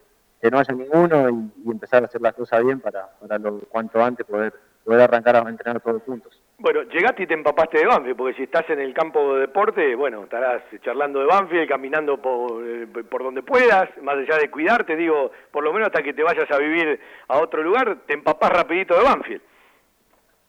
que 0.41 0.51
no 0.51 0.59
haya 0.59 0.73
ninguno 0.73 1.29
y, 1.29 1.69
empezar 1.69 2.03
a 2.03 2.07
hacer 2.07 2.21
las 2.21 2.33
cosas 2.33 2.63
bien 2.63 2.79
para, 2.79 3.09
para 3.19 3.37
lo 3.37 3.59
cuanto 3.59 4.01
antes 4.01 4.25
poder, 4.25 4.53
poder 4.85 5.01
arrancar 5.01 5.35
a 5.35 5.49
entrenar 5.49 5.81
todos 5.81 6.03
juntos. 6.03 6.39
Bueno, 6.57 6.83
llegaste 6.83 7.23
y 7.23 7.27
te 7.27 7.33
empapaste 7.33 7.79
de 7.79 7.87
Banfield, 7.87 8.15
porque 8.15 8.37
si 8.37 8.43
estás 8.43 8.69
en 8.69 8.79
el 8.79 8.93
campo 8.93 9.33
de 9.33 9.41
deporte, 9.41 9.93
bueno, 9.95 10.23
estarás 10.23 10.61
charlando 10.83 11.19
de 11.19 11.25
Banfield, 11.25 11.67
caminando 11.67 12.21
por, 12.21 12.63
eh, 12.65 12.87
por 13.09 13.23
donde 13.23 13.43
puedas, 13.43 13.89
más 14.01 14.15
allá 14.15 14.37
de 14.37 14.49
cuidarte, 14.49 14.95
digo, 14.95 15.31
por 15.51 15.63
lo 15.63 15.73
menos 15.73 15.87
hasta 15.87 16.01
que 16.01 16.13
te 16.13 16.23
vayas 16.23 16.49
a 16.49 16.57
vivir 16.57 16.99
a 17.27 17.39
otro 17.39 17.61
lugar, 17.61 17.97
te 18.05 18.13
empapás 18.13 18.51
rapidito 18.51 18.95
de 18.95 19.03
Banfield. 19.03 19.41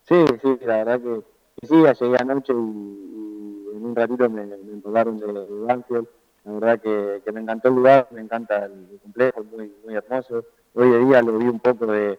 Sí, 0.02 0.24
sí, 0.40 0.58
la 0.60 0.84
verdad 0.84 1.00
que, 1.00 1.66
sí, 1.66 1.74
llegué 1.74 2.16
anoche 2.20 2.52
y, 2.52 3.76
en 3.76 3.84
un 3.84 3.96
ratito 3.96 4.30
me, 4.30 4.42
empaparon 4.42 5.18
de, 5.18 5.26
Banfield. 5.66 6.06
La 6.44 6.52
verdad 6.52 6.80
que, 6.80 7.32
me 7.32 7.40
encantó 7.40 7.68
el 7.68 7.74
lugar, 7.74 8.06
me 8.12 8.20
encanta 8.20 8.66
el, 8.66 9.00
complejo, 9.02 9.42
muy, 9.42 9.72
muy 9.84 9.96
hermoso. 9.96 10.44
Hoy 10.74 10.90
de 10.90 10.98
día 11.00 11.22
lo 11.22 11.38
vi 11.38 11.48
un 11.48 11.58
poco 11.58 11.86
de 11.86 12.16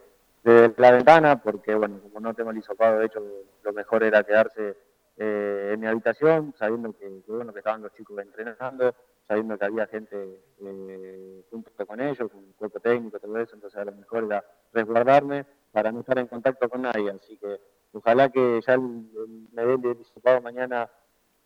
la 0.48 0.92
ventana, 0.92 1.42
porque 1.42 1.76
bueno, 1.76 2.00
como 2.02 2.20
no 2.22 2.34
tengo 2.34 2.52
el 2.52 2.58
hisopado, 2.58 3.00
de 3.00 3.08
hecho 3.08 3.22
lo 3.64 3.74
mejor 3.74 4.04
era 4.04 4.24
quedarse 4.24 4.78
eh, 5.18 5.72
en 5.74 5.80
mi 5.80 5.88
habitación, 5.88 6.54
sabiendo 6.58 6.94
que, 6.94 7.22
bueno, 7.28 7.52
que 7.52 7.60
estaban 7.60 7.82
los 7.82 7.94
chicos 7.94 8.18
entrenando, 8.20 8.96
sabiendo 9.28 9.58
que 9.58 9.66
había 9.66 9.88
gente 9.88 10.42
eh, 10.62 11.44
junto 11.52 11.86
con 11.86 12.00
ellos, 12.00 12.32
con 12.32 12.40
un 12.40 12.54
cuerpo 12.54 12.80
técnico, 12.80 13.20
todo 13.20 13.38
eso, 13.38 13.56
entonces 13.56 13.78
a 13.78 13.86
lo 13.86 13.92
mejor 13.92 14.24
era 14.24 14.46
resguardarme 14.72 15.46
para 15.74 15.92
no 15.92 16.00
estar 16.00 16.18
en 16.18 16.28
contacto 16.28 16.70
con 16.70 16.84
nadie, 16.84 17.12
así 17.12 17.38
que 17.38 17.60
ojalá 17.92 18.30
que 18.30 18.62
ya 18.66 18.78
me 18.78 19.66
den 19.66 19.86
el 19.86 20.00
hisopado 20.00 20.42
mañana 20.42 20.90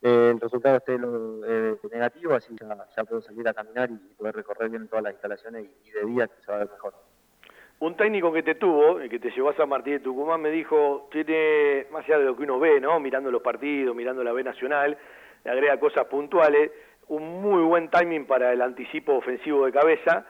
eh, 0.03 0.31
el 0.31 0.39
resultado 0.39 0.77
esté 0.77 0.99
negativo, 1.91 2.35
así 2.35 2.55
ya, 2.59 2.87
ya, 2.95 3.03
puedo 3.03 3.21
salir 3.21 3.47
a 3.47 3.53
caminar 3.53 3.89
y, 3.89 3.95
poder 4.15 4.35
recorrer 4.35 4.69
bien 4.69 4.87
todas 4.87 5.03
las 5.03 5.13
instalaciones 5.13 5.65
y, 5.65 5.89
y 5.89 5.91
de 5.91 6.05
día 6.05 6.27
que 6.27 6.41
se 6.43 6.51
va 6.51 6.57
a 6.57 6.59
ver 6.59 6.69
mejor 6.71 7.10
un 7.81 7.95
técnico 7.95 8.31
que 8.31 8.43
te 8.43 8.55
tuvo, 8.55 8.99
el 8.99 9.09
que 9.09 9.17
te 9.17 9.31
llevó 9.31 9.49
a 9.49 9.55
San 9.55 9.67
Martín 9.67 9.93
de 9.93 9.99
Tucumán, 10.01 10.39
me 10.39 10.51
dijo, 10.51 11.09
tiene, 11.11 11.87
más 11.91 12.05
allá 12.05 12.19
de 12.19 12.25
lo 12.25 12.37
que 12.37 12.43
uno 12.43 12.59
ve, 12.59 12.79
¿no? 12.79 12.99
Mirando 12.99 13.31
los 13.31 13.41
partidos, 13.41 13.95
mirando 13.95 14.23
la 14.23 14.31
B 14.31 14.43
Nacional, 14.43 14.95
le 15.43 15.51
agrega 15.51 15.79
cosas 15.79 16.05
puntuales, 16.05 16.71
un 17.07 17.41
muy 17.41 17.63
buen 17.63 17.89
timing 17.89 18.27
para 18.27 18.53
el 18.53 18.61
anticipo 18.61 19.13
ofensivo 19.13 19.65
de 19.65 19.71
cabeza, 19.71 20.27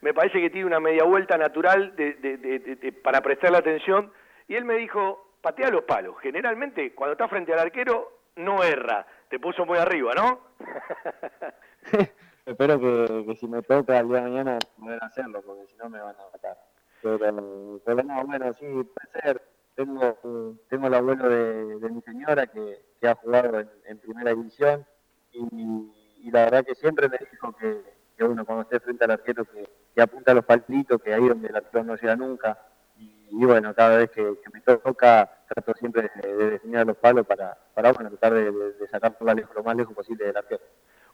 me 0.00 0.14
parece 0.14 0.40
que 0.40 0.48
tiene 0.48 0.66
una 0.66 0.80
media 0.80 1.04
vuelta 1.04 1.36
natural 1.36 1.94
de, 1.94 2.94
para 3.04 3.20
prestarle 3.20 3.58
atención, 3.58 4.10
y 4.48 4.54
él 4.54 4.64
me 4.64 4.76
dijo, 4.76 5.34
patea 5.42 5.68
los 5.68 5.84
palos, 5.84 6.16
generalmente 6.22 6.94
cuando 6.94 7.12
está 7.12 7.28
frente 7.28 7.52
al 7.52 7.58
arquero 7.58 8.20
no 8.36 8.64
erra, 8.64 9.06
te 9.28 9.38
puso 9.38 9.66
muy 9.66 9.76
arriba, 9.76 10.14
¿no? 10.14 10.40
Espero 12.46 12.80
que, 12.80 13.36
si 13.36 13.46
me 13.46 13.60
toca 13.60 13.98
el 13.98 14.08
día 14.08 14.22
de 14.22 14.22
mañana 14.22 14.58
poder 14.80 15.04
hacerlo, 15.04 15.42
porque 15.42 15.66
si 15.66 15.76
no 15.76 15.90
me 15.90 16.00
van 16.00 16.16
a 16.16 16.30
matar. 16.32 16.56
Pero, 17.04 18.02
no, 18.02 18.24
bueno, 18.24 18.52
sí, 18.54 18.64
puede 18.64 19.22
ser. 19.22 19.42
Tengo, 19.74 20.56
tengo 20.70 20.86
el 20.86 20.94
abuelo 20.94 21.28
de, 21.28 21.90
mi 21.90 22.00
señora 22.00 22.46
que, 22.46 22.80
ha 23.06 23.14
jugado 23.16 23.60
en, 23.84 23.98
primera 23.98 24.30
división 24.34 24.86
y, 25.32 26.30
la 26.30 26.44
verdad 26.44 26.64
que 26.64 26.74
siempre 26.74 27.08
me 27.08 27.18
dijo 27.30 27.52
que, 27.52 27.82
que 28.16 28.24
uno 28.24 28.46
cuando 28.46 28.62
esté 28.62 28.80
frente 28.80 29.04
al 29.04 29.10
arquero 29.10 29.44
que, 29.44 29.68
apunta 30.00 30.32
los 30.32 30.46
palitos, 30.46 31.02
que 31.02 31.12
ahí 31.12 31.28
donde 31.28 31.48
el 31.48 31.56
arquero 31.56 31.84
no 31.84 31.96
llega 31.96 32.16
nunca. 32.16 32.58
Y, 32.96 33.44
bueno, 33.44 33.74
cada 33.74 33.98
vez 33.98 34.10
que, 34.10 34.22
me 34.22 34.60
toca 34.62 35.30
trato 35.48 35.74
siempre 35.74 36.10
de, 36.22 36.50
definir 36.50 36.86
los 36.86 36.96
palos 36.96 37.26
para, 37.26 37.58
para 37.74 37.92
bueno, 37.92 38.10
tratar 38.10 38.32
de, 38.32 38.88
sacar 38.90 39.18
por 39.18 39.34
lejos, 39.34 39.54
lo 39.54 39.62
más 39.62 39.76
lejos 39.76 39.94
posible 39.94 40.24
del 40.24 40.36
arquero. 40.36 40.62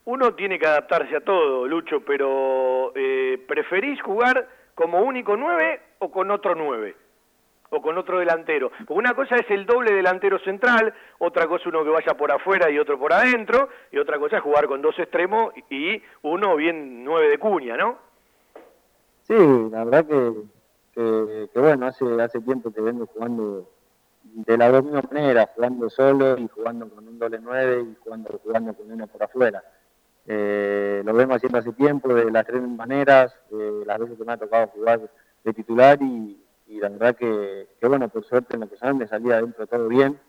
Uno 0.05 0.35
tiene 0.35 0.59
que 0.59 0.67
adaptarse 0.67 1.17
a 1.17 1.25
todo, 1.25 1.67
Lucho, 1.67 2.05
pero 2.05 2.93
eh, 2.95 3.45
¿preferís 3.49 4.01
jugar 4.03 4.47
como 4.75 5.01
único 5.03 5.37
9 5.37 5.81
o 5.99 6.11
con 6.11 6.31
otro 6.31 6.55
9 6.55 6.97
o 7.71 7.81
con 7.81 7.97
otro 7.97 8.19
delantero. 8.19 8.73
Una 8.89 9.15
cosa 9.15 9.37
es 9.37 9.49
el 9.51 9.65
doble 9.65 9.93
delantero 9.93 10.39
central, 10.41 10.93
otra 11.19 11.47
cosa 11.47 11.69
uno 11.69 11.85
que 11.85 11.91
vaya 11.91 12.15
por 12.15 12.31
afuera 12.33 12.71
y 12.71 12.79
otro 12.79 12.99
por 12.99 13.13
adentro, 13.13 13.69
y 13.93 13.99
otra 13.99 14.19
cosa 14.19 14.39
es 14.39 14.43
jugar 14.43 14.67
con 14.67 14.83
dos 14.83 14.99
extremos 14.99 15.55
y 15.71 16.03
uno 16.23 16.57
bien 16.57 17.05
9 17.05 17.29
de 17.29 17.39
cuña, 17.39 17.77
¿no? 17.77 17.99
Sí, 19.23 19.37
la 19.71 19.85
verdad 19.85 20.07
que, 20.07 21.49
que, 21.53 21.61
bueno, 21.61 21.87
hace, 21.87 22.05
hace 22.21 22.41
tiempo 22.41 22.73
que 22.73 22.81
vengo 22.81 23.07
jugando 23.07 23.69
de 24.23 24.57
la 24.57 24.83
misma 24.83 25.03
manera, 25.11 25.49
jugando 25.55 25.89
solo 25.89 26.37
y 26.39 26.49
jugando 26.49 26.89
con 26.89 27.07
un 27.07 27.19
doble 27.19 27.39
9 27.41 27.83
y 27.83 27.97
jugando, 28.03 28.41
jugando 28.43 28.75
con 28.75 28.91
uno 28.91 29.07
por 29.07 29.23
afuera. 29.23 29.63
Eh, 30.33 31.03
lo 31.05 31.13
vemos 31.13 31.35
haciendo 31.35 31.59
hace 31.59 31.73
tiempo, 31.73 32.15
de 32.15 32.31
las 32.31 32.47
tres 32.47 32.63
maneras, 32.63 33.35
eh, 33.51 33.83
las 33.85 33.99
veces 33.99 34.17
que 34.17 34.25
me 34.25 34.33
ha 34.33 34.37
tocado 34.37 34.69
jugar 34.69 35.11
de 35.43 35.53
titular 35.53 36.01
y, 36.01 36.41
la 36.69 36.89
verdad 36.89 37.17
que, 37.17 37.67
bueno, 37.83 38.09
por 38.09 38.25
suerte 38.25 38.55
en 38.55 38.61
lo 38.61 38.69
que 38.69 38.77
me 38.95 39.09
salía 39.09 39.39
adentro 39.39 39.67
todo 39.67 39.89
bien, 39.89 40.21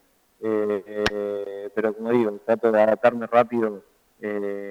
eh, 0.41 1.69
pero 1.75 1.93
como 1.93 2.09
digo, 2.09 2.39
trato 2.43 2.71
de 2.71 2.81
adaptarme 2.81 3.27
rápido 3.27 3.83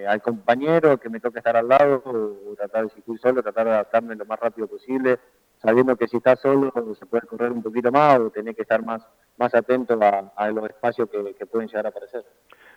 al 0.09 0.21
compañero 0.21 0.99
que 0.99 1.09
me 1.09 1.21
toca 1.21 1.39
estar 1.39 1.57
al 1.57 1.69
lado, 1.69 2.03
o, 2.05 2.57
tratar 2.57 2.89
de 2.89 2.91
si 2.91 3.19
solo, 3.19 3.41
tratar 3.41 3.67
de 3.67 3.73
adaptarme 3.75 4.17
lo 4.17 4.25
más 4.25 4.41
rápido 4.41 4.67
posible, 4.67 5.21
sabiendo 5.63 5.95
que 5.95 6.09
si 6.09 6.17
estás 6.17 6.41
solo 6.41 6.73
se 6.99 7.07
puede 7.07 7.29
correr 7.29 7.53
un 7.53 7.63
poquito 7.63 7.93
más 7.93 8.19
o 8.19 8.31
tener 8.31 8.57
que 8.57 8.63
estar 8.63 8.85
más, 8.85 9.07
más 9.39 9.55
atento 9.55 9.97
a, 10.35 10.51
los 10.51 10.65
espacios 10.71 11.09
que 11.09 11.47
pueden 11.47 11.69
llegar 11.69 11.87
a 11.87 11.91
aparecer. 11.91 12.25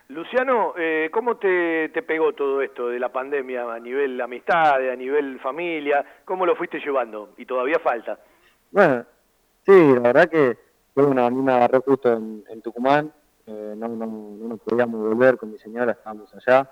Luciano, 0.08 0.74
eh, 0.76 1.08
¿cómo 1.10 1.36
te, 1.36 1.88
pegó 2.06 2.32
todo 2.34 2.60
esto 2.60 2.88
de 2.88 2.98
la 2.98 3.10
pandemia 3.10 3.72
a 3.72 3.78
nivel 3.78 4.20
amistad, 4.20 4.76
a 4.88 4.96
nivel 4.96 5.40
familia? 5.40 6.04
¿Cómo 6.24 6.44
lo 6.44 6.56
fuiste 6.56 6.78
llevando? 6.78 7.30
Y 7.38 7.46
todavía 7.46 7.78
falta. 7.78 8.18
Bueno, 8.70 9.04
sí, 9.64 9.94
la 9.94 10.00
verdad 10.00 10.28
que 10.28 10.58
bueno, 10.94 11.24
a 11.24 11.30
mí 11.30 11.42
me 11.42 11.52
agarró 11.52 11.80
justo 11.80 12.12
en, 12.12 12.62
Tucumán, 12.62 13.12
eh, 13.46 13.74
no, 13.76 13.88
no, 13.88 14.06
no, 14.06 14.56
podíamos 14.58 15.00
volver 15.00 15.36
con 15.36 15.50
mi 15.50 15.58
señora, 15.58 15.92
estábamos 15.92 16.32
allá. 16.34 16.70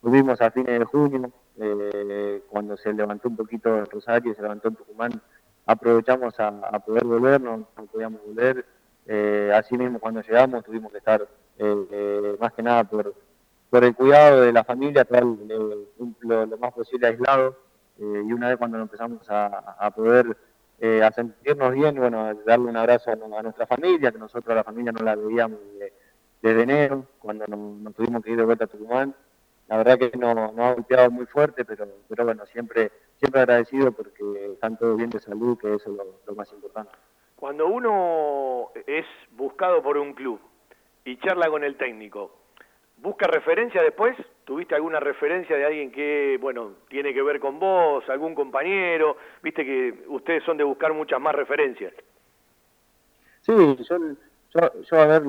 Volvimos 0.00 0.40
a 0.40 0.50
fines 0.50 0.78
de 0.78 0.84
junio, 0.84 1.30
eh, 1.60 2.42
cuando 2.48 2.76
se 2.76 2.92
levantó 2.92 3.28
un 3.28 3.36
poquito 3.36 3.76
el 3.76 3.86
Rosario 3.86 4.34
se 4.34 4.40
levantó 4.40 4.68
en 4.68 4.76
Tucumán, 4.76 5.20
aprovechamos 5.66 6.38
a, 6.38 6.78
poder 6.78 7.04
volver, 7.04 7.40
no, 7.40 7.68
podíamos 7.92 8.24
volver. 8.24 8.64
Eh, 9.10 9.50
así 9.54 9.76
mismo 9.78 9.98
cuando 9.98 10.20
llegamos 10.20 10.62
tuvimos 10.64 10.92
que 10.92 10.98
estar 10.98 11.26
eh, 11.58 12.36
más 12.38 12.52
que 12.52 12.62
nada 12.62 12.84
por, 12.84 13.14
por 13.70 13.84
el 13.84 13.94
cuidado 13.94 14.42
de 14.42 14.52
la 14.52 14.64
familia, 14.64 15.02
estar 15.02 15.24
lo, 15.24 16.58
más 16.58 16.72
posible 16.72 17.08
aislado. 17.08 17.56
Eh, 17.98 18.22
y 18.26 18.32
una 18.32 18.48
vez 18.48 18.58
cuando 18.58 18.78
empezamos 18.78 19.26
a, 19.28 19.90
poder 19.94 20.36
eh, 20.78 21.02
a 21.02 21.10
sentirnos 21.10 21.72
bien, 21.74 21.96
bueno, 21.96 22.32
darle 22.46 22.66
un 22.66 22.76
abrazo 22.76 23.10
a, 23.10 23.42
nuestra 23.42 23.66
familia, 23.66 24.12
que 24.12 24.18
nosotros 24.18 24.52
a 24.52 24.56
la 24.56 24.64
familia 24.64 24.92
no 24.92 25.04
la 25.04 25.16
veíamos 25.16 25.58
desde 26.40 26.62
enero, 26.62 27.06
cuando 27.18 27.44
nos, 27.48 27.94
tuvimos 27.94 28.22
que 28.22 28.30
ir 28.30 28.36
de 28.36 28.44
vuelta 28.44 28.64
a 28.64 28.68
Tucumán. 28.68 29.14
La 29.66 29.78
verdad 29.78 29.98
que 29.98 30.16
nos 30.16 30.54
no 30.54 30.64
ha 30.64 30.74
golpeado 30.74 31.10
muy 31.10 31.26
fuerte, 31.26 31.64
pero, 31.64 31.86
pero 32.08 32.24
bueno, 32.24 32.46
siempre, 32.46 32.92
siempre 33.16 33.40
agradecido 33.40 33.90
porque 33.92 34.52
están 34.52 34.78
todos 34.78 34.96
bien 34.96 35.10
de 35.10 35.18
salud, 35.18 35.58
que 35.58 35.74
eso 35.74 35.90
es 35.90 36.26
lo 36.26 36.34
más 36.34 36.50
importante. 36.52 36.92
Cuando 37.38 37.68
uno 37.68 38.70
es 38.84 39.06
buscado 39.30 39.80
por 39.80 39.96
un 39.96 40.12
club, 40.12 40.40
y 41.04 41.16
charla 41.18 41.48
con 41.48 41.62
el 41.62 41.76
técnico, 41.76 42.32
¿busca 42.96 43.28
referencia 43.28 43.80
después? 43.80 44.16
¿Tuviste 44.44 44.74
alguna 44.74 44.98
referencia 44.98 45.56
de 45.56 45.64
alguien 45.64 45.92
que, 45.92 46.36
bueno, 46.40 46.72
tiene 46.88 47.14
que 47.14 47.22
ver 47.22 47.38
con 47.38 47.60
vos, 47.60 48.02
algún 48.08 48.34
compañero? 48.34 49.16
Viste 49.40 49.64
que 49.64 50.04
ustedes 50.08 50.42
son 50.42 50.56
de 50.56 50.64
buscar 50.64 50.92
muchas 50.94 51.20
más 51.20 51.34
referencias. 51.34 51.94
Sí, 53.42 53.52
yo, 53.88 53.98
yo, 54.82 55.00
a 55.00 55.06
ver, 55.06 55.22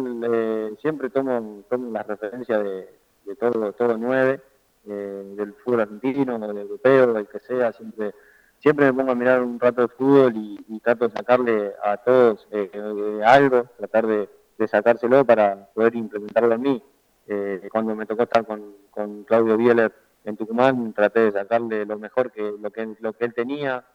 siempre 0.82 1.12
tomo, 1.12 1.63
tomo 1.69 1.91
las 1.91 2.08
referencias 2.08 2.63
de, 2.63 2.89
de 3.26 3.36
todo, 3.36 3.72
todo 3.74 3.98
nueve, 3.98 4.41
eh, 4.88 5.24
del 5.36 5.54
fútbol 5.54 5.82
argentino, 5.82 6.39
del 6.39 6.58
europeo, 6.58 7.13
del 7.13 7.28
que 7.28 7.39
sea, 7.39 7.72
siempre 7.72 8.13
siempre 8.60 8.86
me 8.86 8.93
pongo 8.93 9.12
a 9.12 9.15
mirar 9.15 9.41
un 9.41 9.60
rato 9.60 9.82
de 9.82 9.88
fútbol 9.88 10.34
y, 10.36 10.80
trato 10.82 11.08
de 11.08 11.15
sacarle 11.15 11.74
a 11.84 11.98
todos 11.98 12.48
eh, 12.52 12.69
eh, 12.72 13.22
algo, 13.26 13.65
tratar 13.78 14.08
de, 14.08 14.30
sacárselo 14.67 15.26
para 15.26 15.69
poder 15.74 15.95
implementarlo 15.95 16.54
en 16.54 16.62
mí. 16.62 16.84
Eh, 17.28 17.69
cuando 17.72 17.95
me 17.95 18.06
tocó 18.06 18.24
estar 18.24 18.45
con, 18.45 18.78
Claudio 19.26 19.56
Bieler 19.56 19.93
en 20.26 20.36
Tucumán, 20.36 20.91
traté 20.93 21.22
de 21.22 21.32
sacarle 21.32 21.86
lo 21.86 21.98
mejor 21.98 22.32
que 22.32 22.54
lo 22.60 22.69
que, 22.69 22.95
lo 23.00 23.13
que 23.13 23.26
él 23.26 23.34
tenía. 23.34 23.86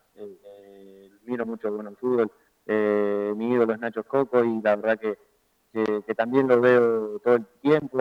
miro 1.26 1.44
mucho 1.44 1.70
bueno 1.70 1.90
el 1.90 1.96
fútbol. 1.96 2.30
mi 2.66 3.52
ídolo 3.52 3.74
es 3.74 3.80
Nacho 3.80 4.04
Coco 4.04 4.42
y 4.42 4.62
la 4.62 4.76
verdad 4.76 4.98
que, 4.98 5.18
que, 5.72 6.14
también 6.14 6.48
lo 6.48 6.58
veo 6.60 7.18
todo 7.18 7.34
el 7.34 7.46
tiempo. 7.60 7.98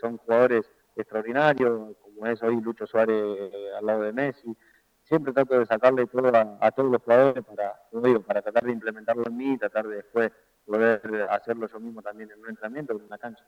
son 0.00 0.16
jugadores 0.16 0.68
extraordinarios, 0.96 1.96
como 2.02 2.26
es 2.26 2.42
hoy 2.42 2.60
Lucho 2.60 2.86
Suárez 2.86 3.24
al 3.78 3.86
lado 3.86 4.02
de 4.02 4.12
Messi 4.12 4.56
siempre 5.04 5.32
trato 5.32 5.58
de 5.58 5.66
sacarle 5.66 6.06
todo 6.06 6.30
a, 6.34 6.70
todos 6.70 6.90
los 6.90 7.02
jugadores 7.02 7.44
para, 7.44 8.22
para 8.26 8.42
tratar 8.42 8.64
de 8.64 8.72
implementarlo 8.72 9.24
en 9.26 9.36
mí 9.36 9.52
y 9.52 9.58
tratar 9.58 9.86
de 9.86 9.96
después 9.96 10.30
poder 10.64 11.28
hacerlo 11.30 11.68
yo 11.68 11.80
mismo 11.80 12.02
también 12.02 12.30
en 12.30 12.40
un 12.40 12.48
entrenamiento, 12.48 12.92
en 12.94 13.02
una 13.02 13.18
cancha. 13.18 13.44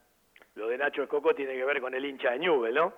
Lo 0.55 0.69
de 0.69 0.79
Nacho 0.79 1.03
Escoco 1.03 1.35
tiene 1.35 1.55
que 1.55 1.65
ver 1.65 1.81
con 1.81 1.95
el 1.95 2.05
hincha 2.05 2.33
de 2.33 2.39
Newell, 2.41 2.75
¿no? 2.75 2.93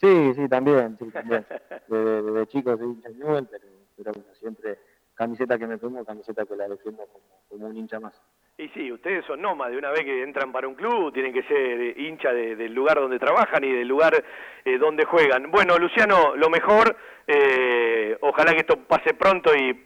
Sí, 0.00 0.32
sí, 0.34 0.48
también, 0.48 0.96
sí, 0.98 1.10
también. 1.10 1.46
Desde, 1.88 2.46
chico 2.46 2.76
soy 2.76 2.86
hincha 2.86 3.08
de 3.10 3.16
Newell, 3.16 3.46
pero, 3.46 3.66
pero 3.96 4.12
siempre 4.34 4.78
camiseta 5.14 5.58
que 5.58 5.66
me 5.66 5.78
pongo, 5.78 6.04
camiseta 6.04 6.46
que 6.46 6.56
la 6.56 6.68
defiendo 6.68 7.06
como, 7.06 7.24
como 7.48 7.66
un 7.66 7.76
hincha 7.76 8.00
más. 8.00 8.20
Y 8.60 8.68
sí, 8.74 8.92
ustedes 8.92 9.24
son 9.24 9.40
nómadas, 9.40 9.72
de 9.72 9.78
una 9.78 9.90
vez 9.90 10.04
que 10.04 10.22
entran 10.22 10.52
para 10.52 10.68
un 10.68 10.74
club, 10.74 11.14
tienen 11.14 11.32
que 11.32 11.42
ser 11.44 11.98
hincha 11.98 12.30
del 12.30 12.74
lugar 12.74 13.00
donde 13.00 13.18
trabajan 13.18 13.64
y 13.64 13.72
del 13.72 13.88
lugar 13.88 14.22
eh, 14.62 14.76
donde 14.76 15.06
juegan. 15.06 15.50
Bueno, 15.50 15.78
Luciano, 15.78 16.36
lo 16.36 16.50
mejor, 16.50 16.94
eh, 17.26 18.18
ojalá 18.20 18.52
que 18.52 18.58
esto 18.58 18.76
pase 18.76 19.14
pronto 19.14 19.50
y 19.56 19.82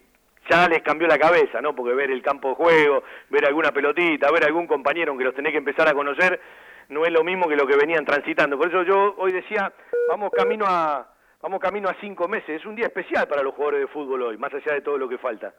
ya 0.51 0.69
les 0.69 0.83
cambió 0.83 1.07
la 1.07 1.19
cabeza, 1.19 1.61
¿no? 1.61 1.73
Porque 1.73 1.95
ver 1.95 2.11
el 2.11 2.21
campo 2.21 2.49
de 2.49 2.55
juego, 2.57 3.05
ver 3.31 3.47
alguna 3.47 3.71
pelotita, 3.71 4.33
ver 4.33 4.45
algún 4.45 4.67
compañero 4.67 5.13
aunque 5.13 5.25
los 5.25 5.37
tenés 5.37 5.53
que 5.53 5.59
empezar 5.59 5.87
a 5.87 5.95
conocer, 5.95 6.41
no 6.89 7.05
es 7.05 7.13
lo 7.13 7.23
mismo 7.23 7.49
que 7.49 7.55
lo 7.55 7.69
que 7.69 7.77
venían 7.77 8.05
transitando. 8.05 8.59
Por 8.59 8.71
eso 8.71 8.83
yo 8.83 9.15
hoy 9.19 9.31
decía, 9.31 9.73
vamos 10.09 10.33
camino 10.33 10.65
a, 10.67 11.15
vamos 11.41 11.61
camino 11.61 11.89
a 11.89 11.95
cinco 12.01 12.27
meses. 12.27 12.61
Es 12.61 12.67
un 12.67 12.75
día 12.75 12.87
especial 12.87 13.29
para 13.29 13.45
los 13.45 13.55
jugadores 13.55 13.83
de 13.83 13.87
fútbol 13.87 14.23
hoy, 14.23 14.37
más 14.37 14.53
allá 14.53 14.73
de 14.73 14.81
todo 14.81 14.99
lo 14.99 15.09
que 15.09 15.19
falta. 15.19 15.55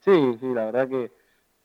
Sí, 0.00 0.38
sí, 0.40 0.46
la 0.54 0.66
verdad 0.66 0.88
que, 0.88 1.10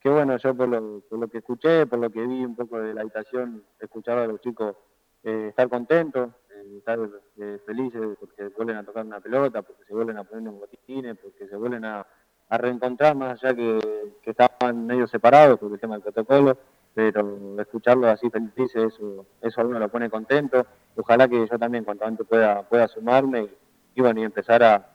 que 0.02 0.10
bueno, 0.10 0.36
yo 0.38 0.56
por 0.56 0.68
lo, 0.68 1.02
por 1.02 1.20
lo 1.20 1.28
que 1.28 1.38
escuché, 1.38 1.86
por 1.86 2.00
lo 2.00 2.10
que 2.10 2.26
vi 2.26 2.44
un 2.44 2.56
poco 2.56 2.80
de 2.80 2.94
la 2.94 3.02
habitación, 3.02 3.64
escuchaba 3.80 4.24
a 4.24 4.28
los 4.28 4.42
chicos 4.42 4.76
eh, 5.24 5.48
estar 5.50 5.70
contentos, 5.70 6.32
eh, 6.50 6.78
estar 6.80 6.98
eh, 7.38 7.60
felices 7.64 8.18
porque 8.20 8.48
vuelven 8.48 8.78
a 8.78 8.84
tocar 8.84 9.06
una 9.06 9.20
pelota, 9.20 9.62
porque 9.62 9.86
se 9.86 9.94
vuelven 9.94 10.18
a 10.18 10.24
poner 10.24 10.50
un 10.50 10.60
botines, 10.60 11.16
porque 11.22 11.48
se 11.48 11.56
vuelven 11.56 11.86
a, 11.86 12.06
reencontrar 12.50 13.16
más 13.16 13.42
allá 13.42 13.56
que, 13.56 13.80
estaban 14.26 14.86
medio 14.86 15.08
separados 15.08 15.58
por 15.58 15.72
el 15.72 15.80
tema 15.80 15.94
del 15.94 16.04
protocolo, 16.04 16.58
pero 16.94 17.56
escucharlos 17.62 18.10
así 18.10 18.30
felices, 18.30 18.94
eso, 18.94 19.26
eso 19.40 19.62
a 19.62 19.64
uno 19.64 19.80
lo 19.80 19.88
pone 19.88 20.10
contento. 20.10 20.66
Ojalá 20.98 21.30
que 21.30 21.48
yo 21.48 21.60
también 21.60 21.86
cuanto 21.86 22.04
antes 22.04 22.28
pueda, 22.28 22.64
pueda 22.64 22.90
sumarme 22.90 23.48
y, 23.96 24.02
bueno, 24.02 24.20
y 24.20 24.24
empezar 24.24 24.64
a, 24.64 24.88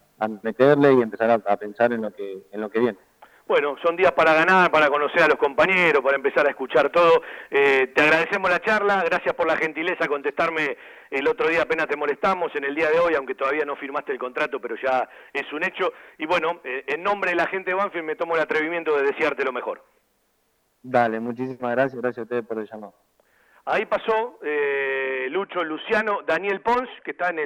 meterle 0.43 0.93
y 0.95 1.01
empezar 1.01 1.31
a, 1.31 1.57
pensar 1.57 1.93
en 1.95 2.03
lo 2.03 2.11
que, 2.11 2.47
en 2.51 2.61
lo 2.61 2.69
que 2.69 2.81
viene. 2.81 2.99
Bueno, 3.47 3.77
son 3.81 3.95
días 3.95 4.11
para 4.11 4.35
ganar, 4.35 4.73
para 4.73 4.89
conocer 4.89 5.23
a 5.23 5.29
los 5.29 5.37
compañeros, 5.37 6.03
para 6.03 6.17
empezar 6.17 6.45
a 6.49 6.51
escuchar 6.51 6.91
todo. 6.91 7.23
Eh, 7.49 7.93
te 7.95 8.03
agradecemos 8.03 8.51
la 8.51 8.59
charla, 8.59 9.05
gracias 9.05 9.37
por 9.37 9.47
la 9.47 9.57
gentileza 9.57 10.09
contestarme 10.09 10.77
el 11.11 11.29
otro 11.29 11.49
día, 11.49 11.63
apenas 11.63 11.87
te 11.87 11.97
molestamos 11.97 12.53
en 12.57 12.65
el 12.65 12.75
día 12.75 12.91
de 12.91 12.99
hoy, 12.99 13.15
aunque 13.15 13.37
todavía 13.37 13.65
no 13.65 13.77
firmaste 13.77 14.11
el 14.11 14.19
contrato, 14.19 14.61
pero 14.61 14.75
ya 14.83 15.09
es 15.33 15.53
un 15.53 15.63
hecho. 15.63 15.93
Y 16.19 16.27
bueno, 16.27 16.61
eh, 16.65 16.87
en 16.89 17.05
nombre 17.05 17.31
de 17.31 17.37
la 17.37 17.47
gente 17.47 17.71
de 17.71 17.77
Banfield 17.77 18.05
me 18.05 18.17
tomo 18.17 18.35
el 18.35 18.43
atrevimiento 18.43 18.97
de 18.97 19.05
desearte 19.05 19.45
lo 19.45 19.53
mejor. 19.53 19.85
Dale, 20.83 21.21
muchísimas 21.21 21.71
gracias, 21.71 22.01
gracias 22.01 22.19
a 22.19 22.23
ustedes 22.23 22.45
por 22.45 22.59
el 22.59 22.69
llamado. 22.69 22.95
Ahí 23.69 23.85
pasó 23.87 24.39
eh, 24.45 25.27
Lucho 25.31 25.63
Luciano, 25.63 26.23
Daniel 26.25 26.61
Pons, 26.61 26.89
que 27.05 27.11
está 27.13 27.31
en 27.31 27.39
el 27.39 27.45